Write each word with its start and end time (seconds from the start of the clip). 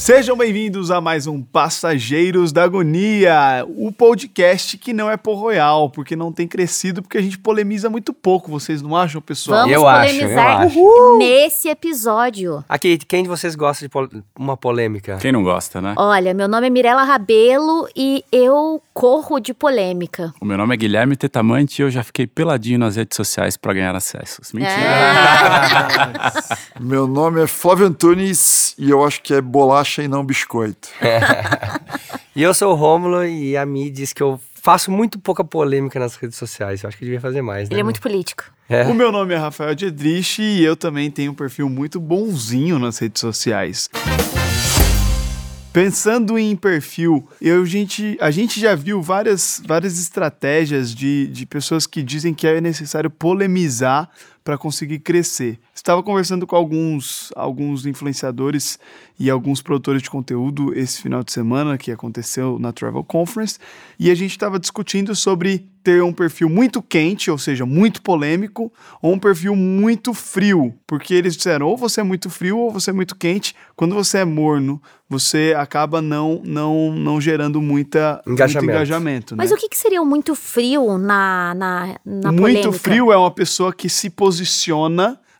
Sejam 0.00 0.34
bem-vindos 0.34 0.90
a 0.90 0.98
mais 0.98 1.26
um 1.26 1.42
Passageiros 1.42 2.52
da 2.52 2.64
Agonia, 2.64 3.66
o 3.76 3.92
podcast 3.92 4.78
que 4.78 4.94
não 4.94 5.10
é 5.10 5.16
por 5.18 5.34
royal, 5.34 5.90
porque 5.90 6.16
não 6.16 6.32
tem 6.32 6.48
crescido, 6.48 7.02
porque 7.02 7.18
a 7.18 7.20
gente 7.20 7.36
polemiza 7.38 7.90
muito 7.90 8.14
pouco, 8.14 8.50
vocês 8.50 8.80
não 8.80 8.96
acham, 8.96 9.20
pessoal? 9.20 9.60
Vamos 9.60 9.74
Eu 9.74 9.86
acho, 9.86 10.14
polemizar 10.14 10.62
eu 10.62 10.68
acho. 10.68 11.18
nesse 11.18 11.68
episódio. 11.68 12.64
Aqui, 12.66 12.96
quem 12.96 13.24
de 13.24 13.28
vocês 13.28 13.54
gosta 13.54 13.84
de 13.84 13.90
pol- 13.90 14.08
uma 14.38 14.56
polêmica? 14.56 15.18
Quem 15.20 15.32
não 15.32 15.42
gosta, 15.44 15.82
né? 15.82 15.92
Olha, 15.98 16.32
meu 16.32 16.48
nome 16.48 16.68
é 16.68 16.70
Mirela 16.70 17.04
Rabelo 17.04 17.86
e 17.94 18.24
eu 18.32 18.82
corro 18.94 19.38
de 19.38 19.52
polêmica. 19.52 20.32
O 20.40 20.46
meu 20.46 20.56
nome 20.56 20.72
é 20.74 20.78
Guilherme 20.78 21.14
Tetamante 21.14 21.82
e 21.82 21.84
eu 21.84 21.90
já 21.90 22.02
fiquei 22.02 22.26
peladinho 22.26 22.78
nas 22.78 22.96
redes 22.96 23.14
sociais 23.14 23.58
pra 23.58 23.74
ganhar 23.74 23.94
acessos. 23.94 24.50
Mentira. 24.54 24.72
É. 24.72 26.70
Meu 26.80 27.06
nome 27.06 27.42
é 27.42 27.46
Flávio 27.46 27.86
Antunes 27.86 28.74
e 28.78 28.88
eu 28.88 29.04
acho 29.04 29.20
que 29.22 29.34
é 29.34 29.40
bolacha 29.42 29.89
e 29.98 30.08
não 30.08 30.24
biscoito. 30.24 30.88
E 32.34 32.42
eu 32.42 32.54
sou 32.54 32.72
o 32.72 32.76
Rômulo 32.76 33.24
e 33.24 33.56
a 33.56 33.66
Mi 33.66 33.90
diz 33.90 34.12
que 34.12 34.22
eu 34.22 34.40
faço 34.54 34.90
muito 34.90 35.18
pouca 35.18 35.42
polêmica 35.42 35.98
nas 35.98 36.14
redes 36.14 36.38
sociais. 36.38 36.82
Eu 36.82 36.88
acho 36.88 36.96
que 36.96 37.02
eu 37.02 37.06
devia 37.06 37.20
fazer 37.20 37.42
mais, 37.42 37.68
né? 37.68 37.74
Ele 37.74 37.80
é 37.80 37.84
muito 37.84 38.00
político. 38.00 38.44
É. 38.68 38.84
O 38.84 38.94
meu 38.94 39.10
nome 39.10 39.34
é 39.34 39.36
Rafael 39.36 39.74
Diedrich 39.74 40.40
e 40.40 40.64
eu 40.64 40.76
também 40.76 41.10
tenho 41.10 41.32
um 41.32 41.34
perfil 41.34 41.68
muito 41.68 41.98
bonzinho 41.98 42.78
nas 42.78 42.98
redes 42.98 43.20
sociais. 43.20 43.90
Pensando 45.72 46.38
em 46.38 46.54
perfil, 46.54 47.28
eu, 47.40 47.66
gente, 47.66 48.16
a 48.20 48.30
gente 48.30 48.60
já 48.60 48.74
viu 48.74 49.02
várias, 49.02 49.60
várias 49.66 49.98
estratégias 50.00 50.94
de, 50.94 51.26
de 51.26 51.46
pessoas 51.46 51.86
que 51.86 52.02
dizem 52.02 52.32
que 52.32 52.46
é 52.46 52.60
necessário 52.60 53.10
polemizar 53.10 54.08
para 54.42 54.56
conseguir 54.56 55.00
crescer. 55.00 55.58
Estava 55.74 56.02
conversando 56.02 56.46
com 56.46 56.56
alguns, 56.56 57.30
alguns 57.36 57.86
influenciadores 57.86 58.78
e 59.18 59.28
alguns 59.28 59.60
produtores 59.60 60.02
de 60.02 60.10
conteúdo 60.10 60.72
esse 60.76 61.02
final 61.02 61.22
de 61.22 61.32
semana 61.32 61.76
que 61.76 61.92
aconteceu 61.92 62.58
na 62.58 62.72
Travel 62.72 63.04
Conference 63.04 63.58
e 63.98 64.10
a 64.10 64.14
gente 64.14 64.30
estava 64.30 64.58
discutindo 64.58 65.14
sobre 65.14 65.68
ter 65.82 66.02
um 66.02 66.12
perfil 66.12 66.48
muito 66.48 66.82
quente, 66.82 67.30
ou 67.30 67.38
seja, 67.38 67.64
muito 67.64 68.02
polêmico, 68.02 68.70
ou 69.00 69.14
um 69.14 69.18
perfil 69.18 69.56
muito 69.56 70.12
frio, 70.12 70.74
porque 70.86 71.14
eles 71.14 71.36
disseram 71.36 71.66
ou 71.66 71.76
você 71.76 72.00
é 72.00 72.04
muito 72.04 72.28
frio 72.28 72.58
ou 72.58 72.70
você 72.70 72.90
é 72.90 72.92
muito 72.92 73.16
quente. 73.16 73.54
Quando 73.74 73.94
você 73.94 74.18
é 74.18 74.24
morno, 74.24 74.80
você 75.08 75.54
acaba 75.56 76.02
não 76.02 76.42
não, 76.44 76.92
não 76.92 77.20
gerando 77.20 77.60
muita 77.60 78.22
Engajamento. 78.26 78.64
muito 78.64 78.76
engajamento. 78.76 79.36
Mas 79.36 79.50
né? 79.50 79.56
o 79.56 79.58
que, 79.58 79.68
que 79.68 79.76
seria 79.76 80.00
o 80.02 80.06
muito 80.06 80.34
frio 80.34 80.98
na, 80.98 81.54
na, 81.54 81.96
na 82.04 82.30
muito 82.32 82.42
polêmica? 82.42 82.72
frio 82.72 83.10
é 83.10 83.16
uma 83.16 83.30
pessoa 83.30 83.72
que 83.72 83.88
se 83.88 84.10
posiciona. 84.10 84.29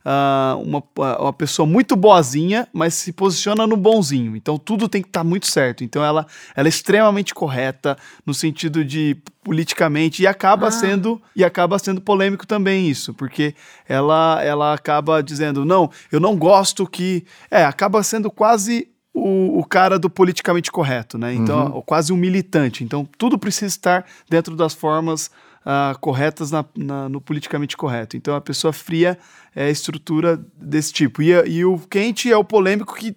Ah, 0.04 0.56
uma, 0.62 0.82
uma 1.18 1.32
pessoa 1.32 1.66
muito 1.66 1.94
boazinha, 1.94 2.66
mas 2.72 2.94
se 2.94 3.12
posiciona 3.12 3.66
no 3.66 3.76
bonzinho. 3.76 4.34
Então 4.34 4.56
tudo 4.56 4.88
tem 4.88 5.02
que 5.02 5.08
estar 5.08 5.22
muito 5.22 5.46
certo. 5.46 5.84
Então 5.84 6.02
ela, 6.02 6.26
ela 6.56 6.68
é 6.68 6.70
extremamente 6.70 7.34
correta 7.34 7.96
no 8.24 8.32
sentido 8.32 8.82
de 8.84 9.16
politicamente 9.44 10.22
e 10.22 10.26
acaba 10.26 10.68
Ah. 10.68 10.70
sendo 10.70 11.20
e 11.36 11.44
acaba 11.44 11.78
sendo 11.78 12.00
polêmico 12.00 12.46
também 12.46 12.88
isso, 12.88 13.12
porque 13.14 13.54
ela 13.88 14.40
ela 14.42 14.72
acaba 14.72 15.22
dizendo 15.22 15.64
não, 15.64 15.90
eu 16.10 16.18
não 16.20 16.36
gosto 16.36 16.86
que 16.86 17.24
é 17.50 17.64
acaba 17.64 18.02
sendo 18.02 18.30
quase 18.30 18.88
o, 19.12 19.58
o 19.58 19.64
cara 19.64 19.98
do 19.98 20.08
politicamente 20.08 20.70
correto, 20.72 21.18
né? 21.18 21.34
Então 21.34 21.82
quase 21.84 22.10
um 22.12 22.16
militante. 22.16 22.84
Então 22.84 23.06
tudo 23.18 23.38
precisa 23.38 23.66
estar 23.66 24.06
dentro 24.30 24.56
das 24.56 24.72
formas 24.72 25.30
ah, 25.64 25.94
corretas 26.00 26.50
na- 26.50 26.64
na- 26.76 27.08
no 27.08 27.20
politicamente 27.20 27.76
correto. 27.76 28.16
Então 28.16 28.34
a 28.34 28.40
pessoa 28.40 28.72
fria 28.72 29.18
é 29.54 29.64
a 29.64 29.70
estrutura 29.70 30.40
desse 30.56 30.92
tipo. 30.92 31.22
E, 31.22 31.32
e 31.48 31.64
o 31.64 31.78
quente 31.78 32.30
é 32.32 32.36
o 32.36 32.44
polêmico 32.44 32.94
que 32.94 33.14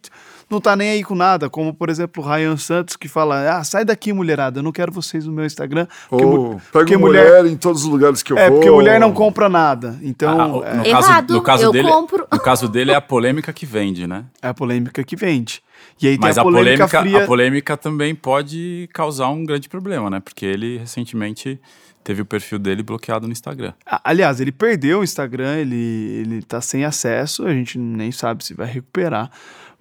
não 0.50 0.60
tá 0.60 0.76
nem 0.76 0.90
aí 0.92 1.04
com 1.04 1.16
nada, 1.16 1.50
como 1.50 1.74
por 1.74 1.90
exemplo 1.90 2.24
o 2.24 2.28
Ryan 2.28 2.58
Santos 2.58 2.96
que 2.96 3.08
fala: 3.08 3.58
ah, 3.58 3.64
sai 3.64 3.86
daqui, 3.86 4.12
mulherada, 4.14 4.60
eu 4.60 4.64
não 4.64 4.72
quero 4.72 4.92
vocês 4.92 5.26
no 5.26 5.32
meu 5.34 5.46
Instagram. 5.46 5.88
Porque, 6.10 6.26
Ou 6.26 6.62
porque 6.72 6.92
pego 6.94 7.06
mulher, 7.08 7.46
em 7.46 7.56
todos 7.56 7.84
os 7.84 7.88
lugares 7.90 8.22
que 8.22 8.34
eu 8.34 8.38
É, 8.38 8.50
vou. 8.50 8.58
porque 8.60 8.70
mulher 8.72 9.00
não 9.00 9.12
compra 9.14 9.48
nada. 9.50 9.98
Então 10.02 10.62
Ah, 10.64 10.68
é, 10.68 10.74
no, 10.76 10.86
Errado, 10.86 11.28
caso, 11.28 11.34
no 11.34 11.42
caso 11.42 11.64
eu 11.64 11.72
dele, 11.72 11.88
compro. 11.88 12.28
no 12.32 12.40
caso 12.40 12.68
dele 12.68 12.92
é 12.92 12.96
a 12.96 13.02
polêmica 13.02 13.52
que 13.54 13.66
vende, 13.66 14.06
né? 14.06 14.26
é 14.42 14.48
a 14.50 14.54
polêmica 14.54 15.04
que 15.04 15.16
vende. 15.16 15.62
E 16.02 16.08
aí 16.08 16.18
Mas 16.20 16.36
tem 16.36 16.40
a 16.40 16.42
a 16.42 16.44
polêmica, 16.44 16.88
polêmica, 16.88 17.02
fria. 17.02 17.24
a 17.24 17.28
polêmica 17.28 17.78
também 17.78 18.16
pode 18.16 18.90
causar 18.94 19.30
um 19.30 19.46
grande 19.46 19.70
problema, 19.70 20.10
né? 20.10 20.20
Porque 20.20 20.46
ele 20.46 20.78
recentemente 20.80 21.60
teve 22.04 22.22
o 22.22 22.26
perfil 22.26 22.60
dele 22.60 22.84
bloqueado 22.84 23.26
no 23.28 23.32
Instagram. 23.32 23.74
Aliás, 24.04 24.42
ele 24.42 24.52
perdeu 24.52 25.00
o 25.00 25.04
Instagram, 25.04 25.58
ele, 25.58 25.76
ele 25.76 26.42
tá 26.42 26.60
sem 26.60 26.84
acesso, 26.84 27.46
a 27.46 27.54
gente 27.54 27.78
nem 27.78 28.12
sabe 28.12 28.44
se 28.44 28.54
vai 28.54 28.68
recuperar. 28.68 29.32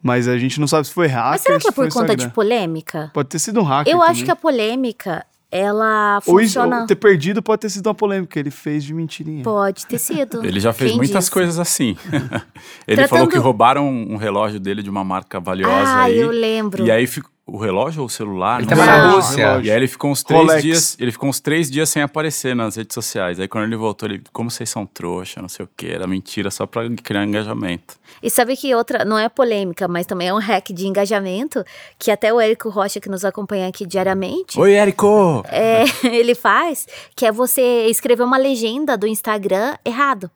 Mas 0.03 0.27
a 0.27 0.37
gente 0.37 0.59
não 0.59 0.67
sabe 0.67 0.87
se 0.89 0.93
foi 0.93 1.07
hacker. 1.07 1.31
Mas 1.31 1.41
será 1.43 1.59
que 1.61 1.69
é 1.69 1.71
se 1.71 1.75
por 1.77 1.89
conta 1.89 2.07
de 2.09 2.13
Instagram. 2.25 2.31
polêmica? 2.31 3.11
Pode 3.15 3.29
ter 3.29 3.39
sido 3.39 3.61
um 3.61 3.63
hacker. 3.63 3.93
Eu 3.93 4.03
acho 4.03 4.13
também. 4.15 4.25
que 4.25 4.31
a 4.33 4.37
polêmica, 4.37 5.25
ela 5.53 6.19
Ou 6.27 6.41
isso- 6.41 6.55
funciona... 6.55 6.81
ou 6.81 6.87
ter 6.87 6.97
perdido 6.97 7.43
pode 7.43 7.61
ter 7.61 7.69
sido 7.69 7.87
uma 7.87 7.95
polêmica 7.95 8.33
que 8.33 8.39
ele 8.39 8.51
fez 8.51 8.83
de 8.83 8.95
mentirinha. 8.95 9.45
Pode 9.45 9.85
ter 9.87 9.99
sido. 9.99 10.43
Ele 10.45 10.59
já 10.59 10.73
fez 10.73 10.91
Quem 10.93 10.97
muitas 10.99 11.25
disse? 11.25 11.31
coisas 11.31 11.59
assim. 11.59 11.95
ele 12.89 12.97
Tratando- 12.97 13.09
falou 13.09 13.29
que 13.29 13.37
roubaram 13.37 13.87
um 13.87 14.17
relógio 14.17 14.59
dele 14.59 14.83
de 14.83 14.89
uma 14.89 15.05
marca 15.05 15.39
valiosa 15.39 15.91
Ah, 15.91 16.03
aí. 16.05 16.19
eu 16.19 16.31
lembro. 16.31 16.85
E 16.87 16.91
aí 16.91 17.07
fico- 17.07 17.31
o 17.47 17.59
relógio 17.59 18.01
ou 18.03 18.07
o 18.07 18.11
celular? 18.11 18.61
Ele 18.61 18.69
tava 18.69 18.83
sei. 18.85 18.91
na. 18.93 19.11
Rússia. 19.13 19.61
E 19.65 19.71
aí 19.71 19.77
ele 19.77 19.89
ficou 19.89 20.11
uns 20.11 20.23
três 20.23 20.41
Rolex. 20.43 20.63
dias, 20.63 20.97
ele 21.01 21.11
ficou 21.13 21.29
uns 21.29 21.41
três 21.41 21.71
dias 21.71 21.89
sem 21.89 22.01
aparecer 22.03 22.55
nas 22.55 22.77
redes 22.77 22.95
sociais. 22.95 23.41
Aí 23.41 23.49
quando 23.49 23.65
ele 23.65 23.77
voltou, 23.77 24.09
ele, 24.09 24.23
como 24.33 24.51
vocês 24.51 24.71
são 24.71 24.87
trouxa, 24.87 25.43
não 25.43 25.49
sei 25.49 25.65
o 25.65 25.69
que, 25.77 25.89
era 25.89 26.07
mentira 26.07 26.51
só 26.51 26.67
pra 26.67 26.89
criar 27.03 27.25
engajamento. 27.25 27.97
E 28.23 28.31
sabe 28.31 28.57
que 28.57 28.73
outra, 28.75 29.05
não 29.05 29.19
é 29.19 29.29
polêmica, 29.29 29.89
mas 29.89 30.07
também 30.07 30.29
é 30.29 30.35
um 30.35 30.39
hack 30.39 30.69
de 30.73 30.87
engajamento, 30.87 31.65
que 31.99 32.11
até 32.11 32.33
o 32.33 32.41
Érico 32.41 32.69
Rocha, 32.69 33.01
que 33.01 33.09
nos 33.09 33.25
acompanha 33.25 33.67
aqui 33.69 33.85
diariamente, 33.87 34.59
Oi, 34.61 34.73
Érico! 34.75 35.43
é, 35.49 35.85
ele 36.07 36.35
faz, 36.35 36.87
que 37.17 37.27
é 37.27 37.33
você 37.33 37.87
escrever 37.87 38.23
uma 38.23 38.37
legenda 38.39 38.97
do 38.97 39.07
Instagram 39.07 39.77
errado. 39.85 40.31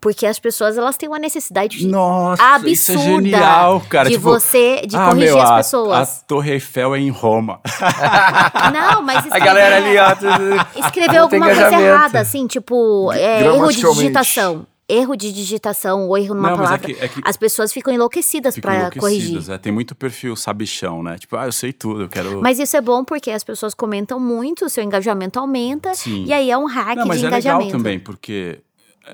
Porque 0.00 0.26
as 0.26 0.38
pessoas, 0.38 0.78
elas 0.78 0.96
têm 0.96 1.08
uma 1.08 1.18
necessidade 1.18 1.84
Nossa, 1.86 2.40
absurda 2.40 2.70
isso 2.70 2.92
é 2.92 2.98
genial, 2.98 3.80
cara. 3.88 4.08
de 4.08 4.14
Tipo, 4.14 4.30
você, 4.30 4.86
de 4.86 4.96
ah, 4.96 5.08
corrigir 5.08 5.34
meu, 5.34 5.42
as 5.42 5.50
a- 5.50 5.56
pessoas. 5.56 6.20
A, 6.22 6.24
Torre 6.24 6.47
Eiffel 6.50 6.94
é 6.94 6.98
em 7.00 7.10
Roma. 7.10 7.60
Não, 8.72 9.02
mas 9.02 9.16
A 9.16 9.20
escrever, 9.20 9.44
galera 9.44 9.76
ali, 9.76 9.98
ó. 9.98 10.90
tem 10.92 11.16
alguma 11.18 11.46
coisa 11.46 11.80
errada, 11.80 12.20
assim, 12.20 12.46
tipo, 12.46 13.12
é, 13.12 13.44
erro 13.44 13.68
de 13.68 13.80
digitação. 13.82 14.66
Erro 14.90 15.16
de 15.16 15.30
digitação 15.30 16.08
ou 16.08 16.16
erro 16.16 16.34
numa 16.34 16.48
Não, 16.48 16.54
é 16.54 16.58
palavra. 16.58 16.78
que- 16.78 16.92
é 16.98 17.08
que- 17.08 17.20
As 17.22 17.36
pessoas 17.36 17.70
ficam 17.70 17.92
enlouquecidas 17.92 18.58
pra 18.58 18.90
corrigir. 18.90 19.24
enlouquecidas. 19.32 19.48
É, 19.50 19.58
tem 19.58 19.70
muito 19.70 19.94
perfil 19.94 20.34
sabichão, 20.34 21.02
né? 21.02 21.18
Tipo, 21.18 21.36
ah, 21.36 21.44
eu 21.44 21.52
sei 21.52 21.74
tudo, 21.74 22.02
eu 22.04 22.08
quero... 22.08 22.40
Mas 22.40 22.58
isso 22.58 22.74
é 22.74 22.80
bom 22.80 23.04
porque 23.04 23.30
as 23.30 23.44
pessoas 23.44 23.74
comentam 23.74 24.18
muito, 24.18 24.64
o 24.64 24.68
seu 24.70 24.82
engajamento 24.82 25.38
aumenta. 25.38 25.94
Sim. 25.94 26.24
E 26.24 26.32
aí 26.32 26.50
é 26.50 26.56
um 26.56 26.64
hack 26.64 26.96
Não, 26.96 27.06
mas 27.06 27.18
de 27.18 27.26
é 27.26 27.28
engajamento. 27.28 27.64
legal 27.66 27.78
também, 27.78 27.98
porque 28.00 28.60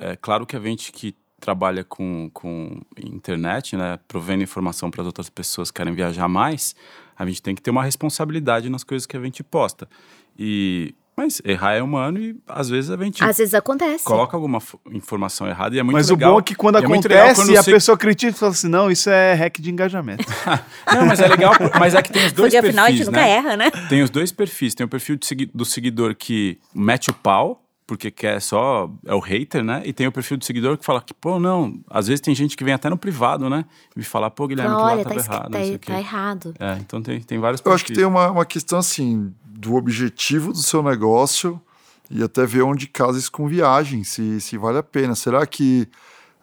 é 0.01 0.15
claro 0.15 0.47
que 0.47 0.55
a 0.57 0.61
gente 0.61 0.93
que 0.93 1.13
trabalha 1.41 1.83
com, 1.83 2.31
com 2.33 2.81
internet, 2.97 3.77
né, 3.77 3.99
provendo 4.07 4.45
informação 4.45 4.91
para 4.93 5.03
as 5.03 5.07
outras 5.07 5.29
pessoas 5.29 5.73
que 5.73 5.77
querem 5.79 5.93
viajar 5.93 6.29
mais, 6.29 6.75
a 7.19 7.25
gente 7.27 7.43
tem 7.43 7.55
que 7.55 7.63
ter 7.63 7.71
uma 7.71 7.83
responsabilidade 7.85 8.69
nas 8.69 8.85
coisas 8.85 9.07
que 9.07 9.17
a 9.17 9.21
gente 9.21 9.43
posta. 9.43 9.89
E 10.39 10.95
mas 11.17 11.41
errar 11.45 11.75
é 11.75 11.81
humano 11.83 12.19
e 12.19 12.37
às 12.49 12.69
vezes 12.69 12.91
a 12.91 12.97
gente 12.97 13.23
Às 13.23 13.39
vezes 13.39 13.55
acontece. 13.55 14.03
coloca 14.03 14.37
alguma 14.37 14.59
fo- 14.59 14.81
informação 14.91 15.47
errada 15.47 15.77
e 15.77 15.79
é 15.79 15.83
muito 15.85 15.95
Mas 15.95 16.11
legal. 16.11 16.31
o 16.31 16.35
bom 16.35 16.41
é 16.41 16.43
que 16.43 16.57
quando 16.57 16.75
E 16.75 16.83
é 16.83 16.85
acontece, 16.85 17.41
quando 17.41 17.57
a 17.57 17.63
você- 17.63 17.71
pessoa 17.71 17.97
critica 17.97 18.33
e 18.33 18.35
fala 18.37 18.51
assim: 18.51 18.67
não, 18.69 18.91
isso 18.91 19.09
é 19.09 19.33
hack 19.35 19.61
de 19.61 19.71
engajamento. 19.71 20.25
Não, 20.93 21.07
mas 21.07 21.21
é 21.21 21.29
legal, 21.29 21.53
mas 21.79 21.95
é 21.95 22.03
que 22.03 22.11
tem 22.13 22.27
os 22.27 22.33
dois 22.35 22.53
Porque 22.53 22.61
perfis, 22.63 22.69
afinal 22.71 22.85
a 22.87 22.91
gente 22.91 23.05
nunca 23.07 23.21
né? 23.21 23.31
erra, 23.31 23.57
né? 23.57 23.71
Tem 23.89 24.03
os 24.03 24.11
dois 24.11 24.33
perfis. 24.33 24.75
Tem 24.75 24.85
o 24.85 24.89
perfil 24.89 25.17
segui- 25.23 25.51
do 25.55 25.65
seguidor 25.65 26.17
que 26.17 26.59
mete 26.75 27.11
o 27.11 27.15
pau, 27.15 27.64
porque 27.87 28.11
quer 28.11 28.41
só. 28.41 28.91
É 29.05 29.15
o 29.15 29.21
hater, 29.21 29.63
né? 29.63 29.83
E 29.85 29.93
tem 29.93 30.07
o 30.07 30.13
perfil 30.13 30.37
do 30.37 30.45
seguidor 30.45 30.77
que 30.79 30.85
fala 30.85 31.01
que, 31.03 31.13
pô, 31.13 31.39
não. 31.39 31.81
Às 31.91 32.07
vezes 32.09 32.21
tem 32.21 32.35
gente 32.35 32.57
que 32.57 32.65
vem 32.65 32.73
até 32.75 32.89
no 32.89 32.97
privado, 32.97 33.49
né? 33.51 33.65
E 33.95 33.99
me 33.99 34.05
falar, 34.05 34.31
pô, 34.31 34.47
Guilherme, 34.47 34.75
Fala, 34.75 34.83
que 34.83 34.89
lá 34.89 34.93
Olha, 34.95 35.05
tá, 35.05 35.15
escrito- 35.17 35.31
errado. 35.33 35.51
tá- 35.53 35.59
não 35.59 35.79
tá 35.79 35.99
errado. 36.01 36.55
É, 36.59 36.73
então 36.81 37.03
tem, 37.03 37.21
tem 37.21 37.39
vários 37.39 37.61
Eu 37.61 37.65
perfis. 37.65 37.75
acho 37.83 37.85
que 37.87 37.93
tem 37.95 38.05
uma, 38.05 38.31
uma 38.31 38.45
questão 38.47 38.79
assim 38.79 39.33
do 39.47 39.75
objetivo 39.77 40.53
do 40.53 40.59
seu 40.59 40.83
negócio 40.83 41.61
e 42.11 42.23
até 42.23 42.45
ver 42.47 42.63
onde 42.63 42.87
casa 42.87 43.19
isso 43.19 43.33
com 43.33 43.47
viagem, 43.49 44.05
se, 44.05 44.41
se 44.41 44.57
vale 44.59 44.79
a 44.79 44.83
pena. 44.83 45.15
Será 45.15 45.47
que 45.47 45.89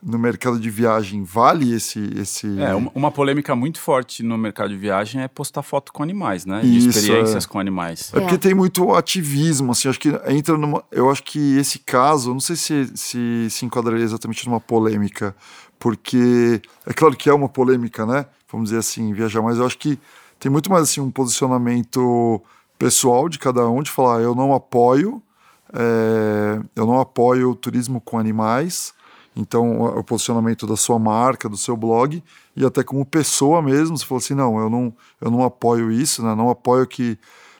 no 0.04 0.18
mercado 0.18 0.60
de 0.60 0.70
viagem 0.70 1.24
vale 1.24 1.74
esse. 1.74 2.00
esse... 2.18 2.60
É, 2.60 2.74
uma, 2.74 2.92
uma 2.96 3.12
polêmica 3.12 3.56
muito 3.56 3.80
forte 3.80 4.24
no 4.24 4.38
mercado 4.38 4.70
de 4.70 4.78
viagem 4.78 5.22
é 5.22 5.28
postar 5.28 5.62
foto 5.62 5.94
com 5.94 6.02
animais, 6.02 6.46
né? 6.46 6.62
De 6.62 6.78
Isso, 6.78 6.90
experiências 6.90 7.46
é. 7.46 7.48
com 7.48 7.60
animais. 7.60 8.12
É 8.14 8.20
porque 8.20 8.36
É. 8.36 8.38
tem 8.38 8.54
muito 8.54 8.94
ativismo, 8.96 9.72
assim, 9.72 9.90
acho 9.90 10.00
que 10.00 10.10
entra 10.28 10.58
numa. 10.58 10.84
Eu 10.92 11.10
acho 11.12 11.24
que 11.24 11.58
esse 11.58 11.80
caso, 11.80 12.34
não 12.34 12.40
sei 12.40 12.56
se 12.56 12.92
se, 12.96 13.48
se 13.50 13.66
enquadraria 13.66 14.04
exatamente 14.04 14.46
numa 14.48 14.60
polêmica, 14.60 15.36
porque 15.78 16.62
é 16.86 16.94
claro 16.94 17.16
que 17.16 17.30
é 17.30 17.34
uma 17.34 17.50
polêmica, 17.50 18.06
né? 18.06 18.26
Vamos 18.52 18.70
dizer 18.70 18.80
assim, 18.80 19.14
viajar, 19.14 19.42
mas 19.42 19.58
eu 19.58 19.66
acho 19.66 19.78
que 19.78 20.00
tem 20.40 20.52
muito 20.52 20.70
mais 20.72 20.84
assim 20.84 21.00
um 21.00 21.12
posicionamento 21.12 22.42
pessoal 22.78 23.30
de 23.30 23.38
cada 23.38 23.70
um, 23.70 23.84
de 23.84 23.92
falar, 23.92 24.22
eu 24.22 24.34
não 24.34 24.54
apoio, 24.54 25.22
é, 25.74 26.60
eu 26.76 26.86
não 26.86 27.00
apoio 27.00 27.52
o 27.52 27.56
turismo 27.56 28.02
com 28.02 28.18
animais. 28.18 28.94
Então, 29.36 29.82
o 29.82 30.04
posicionamento 30.04 30.68
da 30.68 30.76
sua 30.76 31.00
marca, 31.00 31.48
do 31.48 31.56
seu 31.56 31.78
blog, 31.78 32.22
e 32.56 32.66
até 32.66 32.84
como 32.84 33.06
pessoa 33.06 33.62
mesmo, 33.62 33.98
você 33.98 34.06
falou 34.06 34.20
assim, 34.20 34.34
não, 34.34 34.60
eu 34.60 34.70
não, 34.70 34.94
eu 35.22 35.32
não 35.32 35.44
apoio 35.44 35.90
isso, 35.92 36.22
né? 36.22 36.36
Não 36.36 36.50
apoio 36.50 36.86
que 36.86 37.18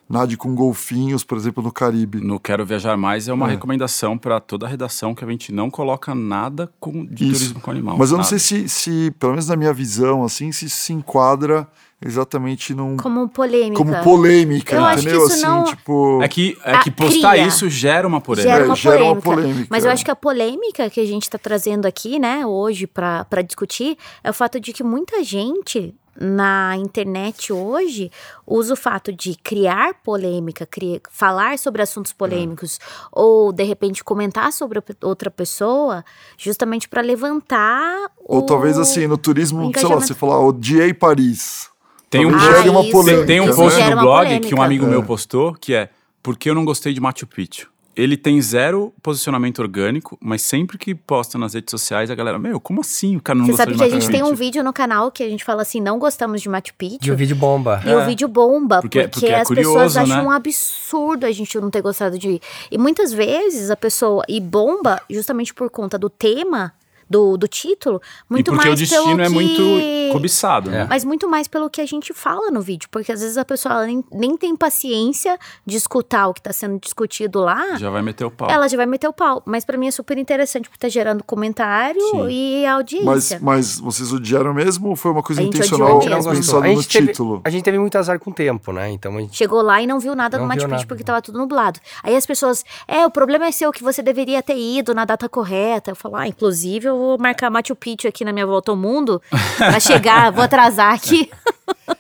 nade 0.10 0.36
com 0.36 0.54
golfinhos, 0.54 1.24
por 1.24 1.38
exemplo, 1.38 1.64
no 1.64 1.72
Caribe. 1.72 2.20
No 2.20 2.38
Quero 2.38 2.66
Viajar 2.66 2.98
Mais 2.98 3.30
é 3.30 3.34
uma 3.34 3.48
É. 3.48 3.52
recomendação 3.52 4.18
para 4.18 4.42
toda 4.42 4.66
a 4.66 4.70
redação 4.70 5.16
que 5.16 5.24
a 5.24 5.28
gente 5.30 5.54
não 5.54 5.70
coloca 5.72 6.14
nada 6.14 6.70
com, 6.82 7.06
de 7.06 7.24
Isso. 7.30 7.34
turismo 7.40 7.62
com 7.62 7.72
animal. 7.72 7.98
Mas 7.98 8.12
eu 8.12 8.18
não 8.18 8.24
nada. 8.26 8.38
sei 8.38 8.40
se, 8.40 8.68
se, 8.68 9.12
pelo 9.18 9.32
menos 9.32 9.48
na 9.48 9.56
minha 9.56 9.72
visão, 9.74 10.26
assim, 10.26 10.52
se 10.52 10.70
se 10.70 10.92
enquadra 10.92 11.66
exatamente 12.04 12.74
num... 12.74 12.98
Como 12.98 13.30
polêmica. 13.30 13.76
Como 13.78 14.04
polêmica, 14.04 14.76
Eu 14.76 14.86
acho 14.86 14.96
que 15.04 15.10
entendeu? 15.10 15.26
isso 15.26 15.34
assim, 15.36 15.44
não- 15.46 15.64
tipo... 15.66 16.22
É 16.24 16.28
que, 16.28 16.58
é 16.64 16.78
que 16.80 16.92
postar 16.92 17.32
cria. 17.32 17.48
isso 17.48 17.70
gera 17.70 18.08
uma 18.08 18.20
polêmica. 18.22 18.52
Gera 18.54 18.64
É, 18.64 18.68
uma, 18.68 18.76
gera 18.76 19.04
uma 19.04 19.16
polêmica. 19.22 19.42
polêmica, 19.48 19.68
Mas 19.70 19.84
eu 19.86 19.90
é. 19.90 19.94
acho 19.94 20.04
que 20.06 20.12
a 20.12 20.16
polêmica 20.16 20.90
que 20.90 21.00
a 21.00 21.06
gente 21.06 21.24
está 21.24 21.38
trazendo 21.38 21.86
aqui, 21.86 22.20
né, 22.20 22.46
hoje, 22.46 22.88
para 22.88 23.42
discutir, 23.46 23.98
é 24.24 24.30
o 24.30 24.34
fato 24.34 24.60
de 24.60 24.74
que 24.74 24.84
muita 24.84 25.24
gente 25.24 25.94
na 26.20 26.76
internet 26.78 27.54
hoje 27.54 28.12
usa 28.46 28.74
o 28.74 28.76
fato 28.76 29.14
de 29.14 29.34
criar 29.42 29.94
polêmica, 30.04 30.66
cri- 30.66 31.02
falar 31.10 31.58
sobre 31.58 31.82
assuntos 31.82 32.12
polêmicos, 32.12 32.80
ou 33.14 33.54
de 33.54 33.64
repente 33.64 34.04
comentar 34.04 34.52
sobre 34.52 34.84
outra 35.02 35.32
pessoa, 35.32 36.04
justamente 36.38 36.90
para 36.90 37.02
levantar. 37.02 38.12
Ou 38.26 38.40
o- 38.40 38.46
talvez 38.46 38.78
assim, 38.78 39.08
no 39.08 39.18
turismo, 39.18 39.72
sei 39.74 39.88
lá, 39.88 39.96
você 39.96 40.14
falar, 40.14 40.40
odiei 40.46 40.94
Paris. 40.94 41.71
Tem 42.12 42.26
um, 42.26 42.36
Ah, 42.36 42.62
uma 42.70 42.82
isso. 42.82 42.92
polêmica. 42.92 43.26
tem 43.26 43.42
um 43.42 43.46
né? 43.48 43.54
post 43.56 43.80
no 43.82 43.96
blog 44.02 44.24
polêmica. 44.26 44.48
que 44.48 44.54
um 44.54 44.62
amigo 44.62 44.86
É. 44.86 44.90
meu 44.90 45.02
postou, 45.02 45.54
que 45.54 45.74
é 45.74 45.90
Por 46.22 46.38
que 46.38 46.48
eu 46.52 46.54
não 46.54 46.64
gostei 46.64 46.94
de 46.94 47.02
Machu 47.02 47.26
Picchu? 47.26 47.68
Ele 47.96 48.16
tem 48.16 48.40
zero 48.42 48.94
posicionamento 49.02 49.60
orgânico, 49.60 50.18
mas 50.22 50.42
sempre 50.44 50.78
que 50.78 50.94
posta 50.96 51.38
nas 51.38 51.54
redes 51.56 51.72
sociais, 51.72 52.10
a 52.12 52.16
galera, 52.16 52.38
meu, 52.40 52.60
como 52.60 52.82
assim 52.82 53.18
o 53.18 53.22
cara 53.22 53.38
não 53.40 53.46
Você 53.46 53.52
gostou 53.54 53.66
sabe 53.66 53.72
de 53.74 53.78
que 53.80 53.84
a 53.84 53.90
gente 54.00 54.10
tem 54.12 54.22
um 54.22 54.28
Picchu?" 54.28 54.38
vídeo 54.38 54.64
no 54.64 54.72
canal 54.72 55.10
que 55.12 55.24
a 55.24 55.28
gente 55.28 55.44
fala 55.44 55.64
assim, 55.64 55.82
não 55.82 55.98
gostamos 56.00 56.42
de 56.42 56.48
Machu 56.48 56.74
Picchu. 56.78 57.00
E 57.08 57.12
o 57.12 57.16
vídeo 57.18 57.36
bomba. 57.36 57.82
E 57.86 57.94
o 57.94 58.06
vídeo 58.06 58.28
bomba, 58.28 58.82
Porque- 58.82 59.00
porque, 59.08 59.10
porque 59.20 59.26
é 59.28 59.40
as 59.42 59.48
pessoas 59.50 59.66
curioso, 59.94 60.00
acham 60.00 60.18
né? 60.18 60.24
um 60.24 60.32
absurdo 60.32 61.26
a 61.26 61.32
gente 61.32 61.58
não 61.60 61.70
ter 61.72 61.82
gostado 61.82 62.18
de 62.20 62.30
ir. 62.30 62.42
E 62.72 62.78
muitas 62.78 63.12
vezes 63.12 63.70
a 63.72 63.76
pessoa. 63.76 64.24
E 64.30 64.40
bomba 64.40 65.02
justamente 65.10 65.54
por 65.54 65.70
conta 65.70 65.98
do 65.98 66.10
tema, 66.10 66.72
do, 67.12 67.38
do 67.38 67.48
título, 67.48 68.02
muito 68.30 68.48
e 68.48 68.52
porque 68.52 68.68
mais 68.68 68.80
o 68.80 68.82
destino 68.82 69.18
pelo 69.18 69.22
é 69.22 69.28
que... 69.28 69.34
muito 69.34 70.14
cobiçado, 70.14 70.72
né? 70.72 70.88
Mas 70.90 71.04
muito 71.04 71.30
mais 71.30 71.48
pelo 71.48 71.70
que 71.70 71.82
a 71.82 71.86
gente 71.86 72.14
fala 72.14 72.50
no 72.50 72.62
vídeo. 72.62 72.88
Porque 72.90 73.12
às 73.12 73.22
vezes 73.22 73.38
a 73.38 73.44
pessoa 73.44 73.86
nem, 73.86 74.04
nem 74.12 74.38
tem 74.38 74.56
paciência 74.56 75.38
de 75.66 75.76
escutar 75.76 76.28
o 76.28 76.34
que 76.34 76.40
está 76.40 76.54
sendo 76.54 76.80
discutido 76.80 77.40
lá. 77.40 77.78
Já 77.78 77.90
vai 77.90 78.02
meter 78.02 78.26
o 78.26 78.32
pau. 78.32 78.50
Ela 78.50 78.68
já 78.68 78.78
vai 78.78 78.86
meter 78.86 79.08
o 79.08 79.14
pau. 79.14 79.44
Mas 79.46 79.66
pra 79.66 79.78
mim 79.78 79.88
é 79.88 79.92
super 79.92 80.18
interessante 80.18 80.70
porque 80.70 80.80
tá 80.80 80.90
gerando 80.90 81.24
comentário 81.24 82.02
Sim. 82.02 82.30
e 82.30 82.66
audiência. 82.66 83.06
Mas, 83.06 83.42
mas 83.42 83.80
vocês 83.80 84.14
odiaram 84.14 84.54
mesmo 84.54 84.90
ou 84.90 84.96
foi 84.96 85.12
uma 85.12 85.22
coisa 85.22 85.42
A 85.42 85.44
gente 85.44 85.58
intencional 85.58 86.00
a 86.00 86.72
no 86.72 86.84
teve, 86.84 87.08
título? 87.08 87.42
a 87.44 87.50
gente 87.50 87.64
teve 87.64 87.78
muito 87.78 87.98
azar 87.98 88.20
com 88.20 88.32
o 88.32 88.34
tempo, 88.34 88.72
né? 88.72 88.90
Então 88.92 89.18
a 89.18 89.22
gente. 89.22 89.36
Chegou 89.36 89.62
lá 89.62 89.82
e 89.82 89.88
não 89.88 90.00
viu 90.00 90.16
nada 90.16 90.38
Não 90.38 90.48
viu 90.48 90.56
Picchu 90.56 90.68
nada. 90.70 90.86
porque 90.88 91.04
tava 91.04 91.22
tudo 91.22 91.38
nublado. 91.38 91.80
Aí 92.04 92.16
as 92.16 92.26
pessoas, 92.26 92.64
é, 92.88 93.06
o 93.06 93.12
problema 93.12 93.46
é 93.46 93.52
seu, 93.52 93.72
que 93.72 93.84
você 93.84 94.02
deveria 94.02 94.42
ter 94.42 94.58
ido 94.58 94.94
na 94.94 95.06
data 95.06 95.28
correta. 95.28 95.92
Eu 95.92 95.96
falo, 95.96 96.16
ah, 96.16 96.28
inclusive 96.28 96.88
eu 96.88 96.98
vou 97.02 97.18
marcar 97.20 97.50
Machu 97.50 97.76
Picchu 97.76 98.08
aqui 98.08 98.24
na 98.24 98.32
minha 98.32 98.46
volta 98.46 98.72
ao 98.72 98.78
mundo 98.78 99.22
pra 99.58 99.80
chegar, 99.80 100.32
vou 100.32 100.44
atrasar 100.44 100.94
aqui. 100.94 101.30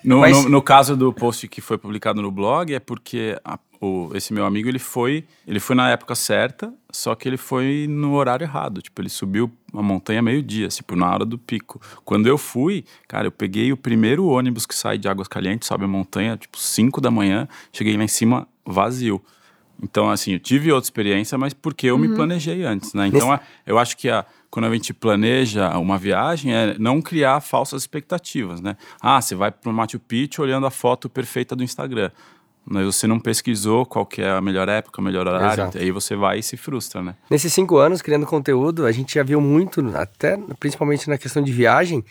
No, 0.04 0.20
Mas- 0.20 0.44
no, 0.44 0.50
no 0.50 0.62
caso 0.62 0.96
do 0.98 1.12
post 1.14 1.48
que 1.48 1.60
foi 1.62 1.78
publicado 1.78 2.22
no 2.22 2.32
blog, 2.32 2.74
é 2.74 2.80
porque 2.80 3.38
a- 3.44 3.60
o- 3.80 4.10
esse 4.16 4.34
meu 4.34 4.46
amigo, 4.46 4.68
ele 4.70 4.80
foi, 4.80 5.26
ele 5.48 5.60
foi 5.60 5.76
na 5.76 5.90
época 5.90 6.16
certa, 6.16 6.74
só 6.92 7.14
que 7.14 7.28
ele 7.28 7.38
foi 7.38 7.88
no 7.90 8.14
horário 8.14 8.44
errado. 8.46 8.82
Tipo, 8.82 9.02
ele 9.02 9.10
subiu 9.10 9.52
a 9.74 9.82
montanha 9.82 10.22
meio-dia, 10.22 10.68
tipo, 10.70 10.96
na 10.96 11.10
hora 11.12 11.26
do 11.26 11.38
pico. 11.38 11.80
Quando 12.06 12.28
eu 12.28 12.38
fui, 12.38 12.84
cara, 13.08 13.28
eu 13.28 13.32
peguei 13.32 13.72
o 13.72 13.78
primeiro 13.78 14.26
ônibus 14.28 14.66
que 14.66 14.76
sai 14.76 14.98
de 14.98 15.08
Águas 15.08 15.28
Calientes, 15.28 15.68
sobe 15.68 15.84
a 15.86 15.88
montanha, 15.88 16.36
tipo, 16.38 16.58
5 16.58 17.00
da 17.02 17.12
manhã, 17.12 17.48
cheguei 17.72 17.96
lá 17.96 18.04
em 18.04 18.08
cima 18.08 18.48
vazio. 18.66 19.22
Então, 19.84 20.10
assim, 20.10 20.34
eu 20.34 20.40
tive 20.40 20.72
outra 20.72 20.86
experiência, 20.86 21.38
mas 21.38 21.54
porque 21.54 21.88
eu 21.88 21.98
me 21.98 22.08
planejei 22.10 22.64
antes, 22.64 22.94
né? 22.94 23.08
Então, 23.08 23.32
a- 23.32 23.40
eu 23.66 23.80
acho 23.80 23.98
que 23.98 24.10
a, 24.10 24.26
quando 24.52 24.66
a 24.66 24.74
gente 24.74 24.94
planeja 24.94 25.78
uma 25.78 25.98
viagem, 25.98 26.54
é 26.54 26.76
não 26.78 27.02
criar 27.02 27.40
falsas 27.40 27.84
expectativas, 27.84 28.60
né? 28.60 28.76
Ah, 29.02 29.22
você 29.22 29.34
vai 29.34 29.50
para 29.50 29.72
o 29.72 29.74
Machu 29.74 29.98
Picchu 29.98 30.42
olhando 30.42 30.68
a 30.68 30.70
foto 30.70 31.10
perfeita 31.10 31.56
do 31.56 31.64
Instagram. 31.64 32.12
Mas 32.64 32.86
você 32.86 33.08
não 33.08 33.20
pesquisou 33.20 33.86
qual 33.86 34.06
que 34.06 34.22
é 34.22 34.30
a 34.30 34.42
melhor 34.42 34.70
época, 34.70 35.02
o 35.02 35.04
melhor 35.04 35.26
horário, 35.26 35.64
Exato. 35.64 35.78
aí 35.80 35.90
você 35.90 36.16
vai 36.16 36.40
e 36.40 36.44
se 36.44 36.58
frustra, 36.58 37.02
né? 37.02 37.16
Nesses 37.30 37.52
cinco 37.52 37.78
anos 37.78 38.02
criando 38.02 38.26
conteúdo, 38.28 38.86
a 38.86 38.92
gente 38.92 39.16
já 39.16 39.24
viu 39.24 39.42
muito, 39.42 39.82
até 39.96 40.38
principalmente 40.60 41.10
na 41.10 41.18
questão 41.18 41.42
de 41.42 41.52
viagem, 41.52 42.04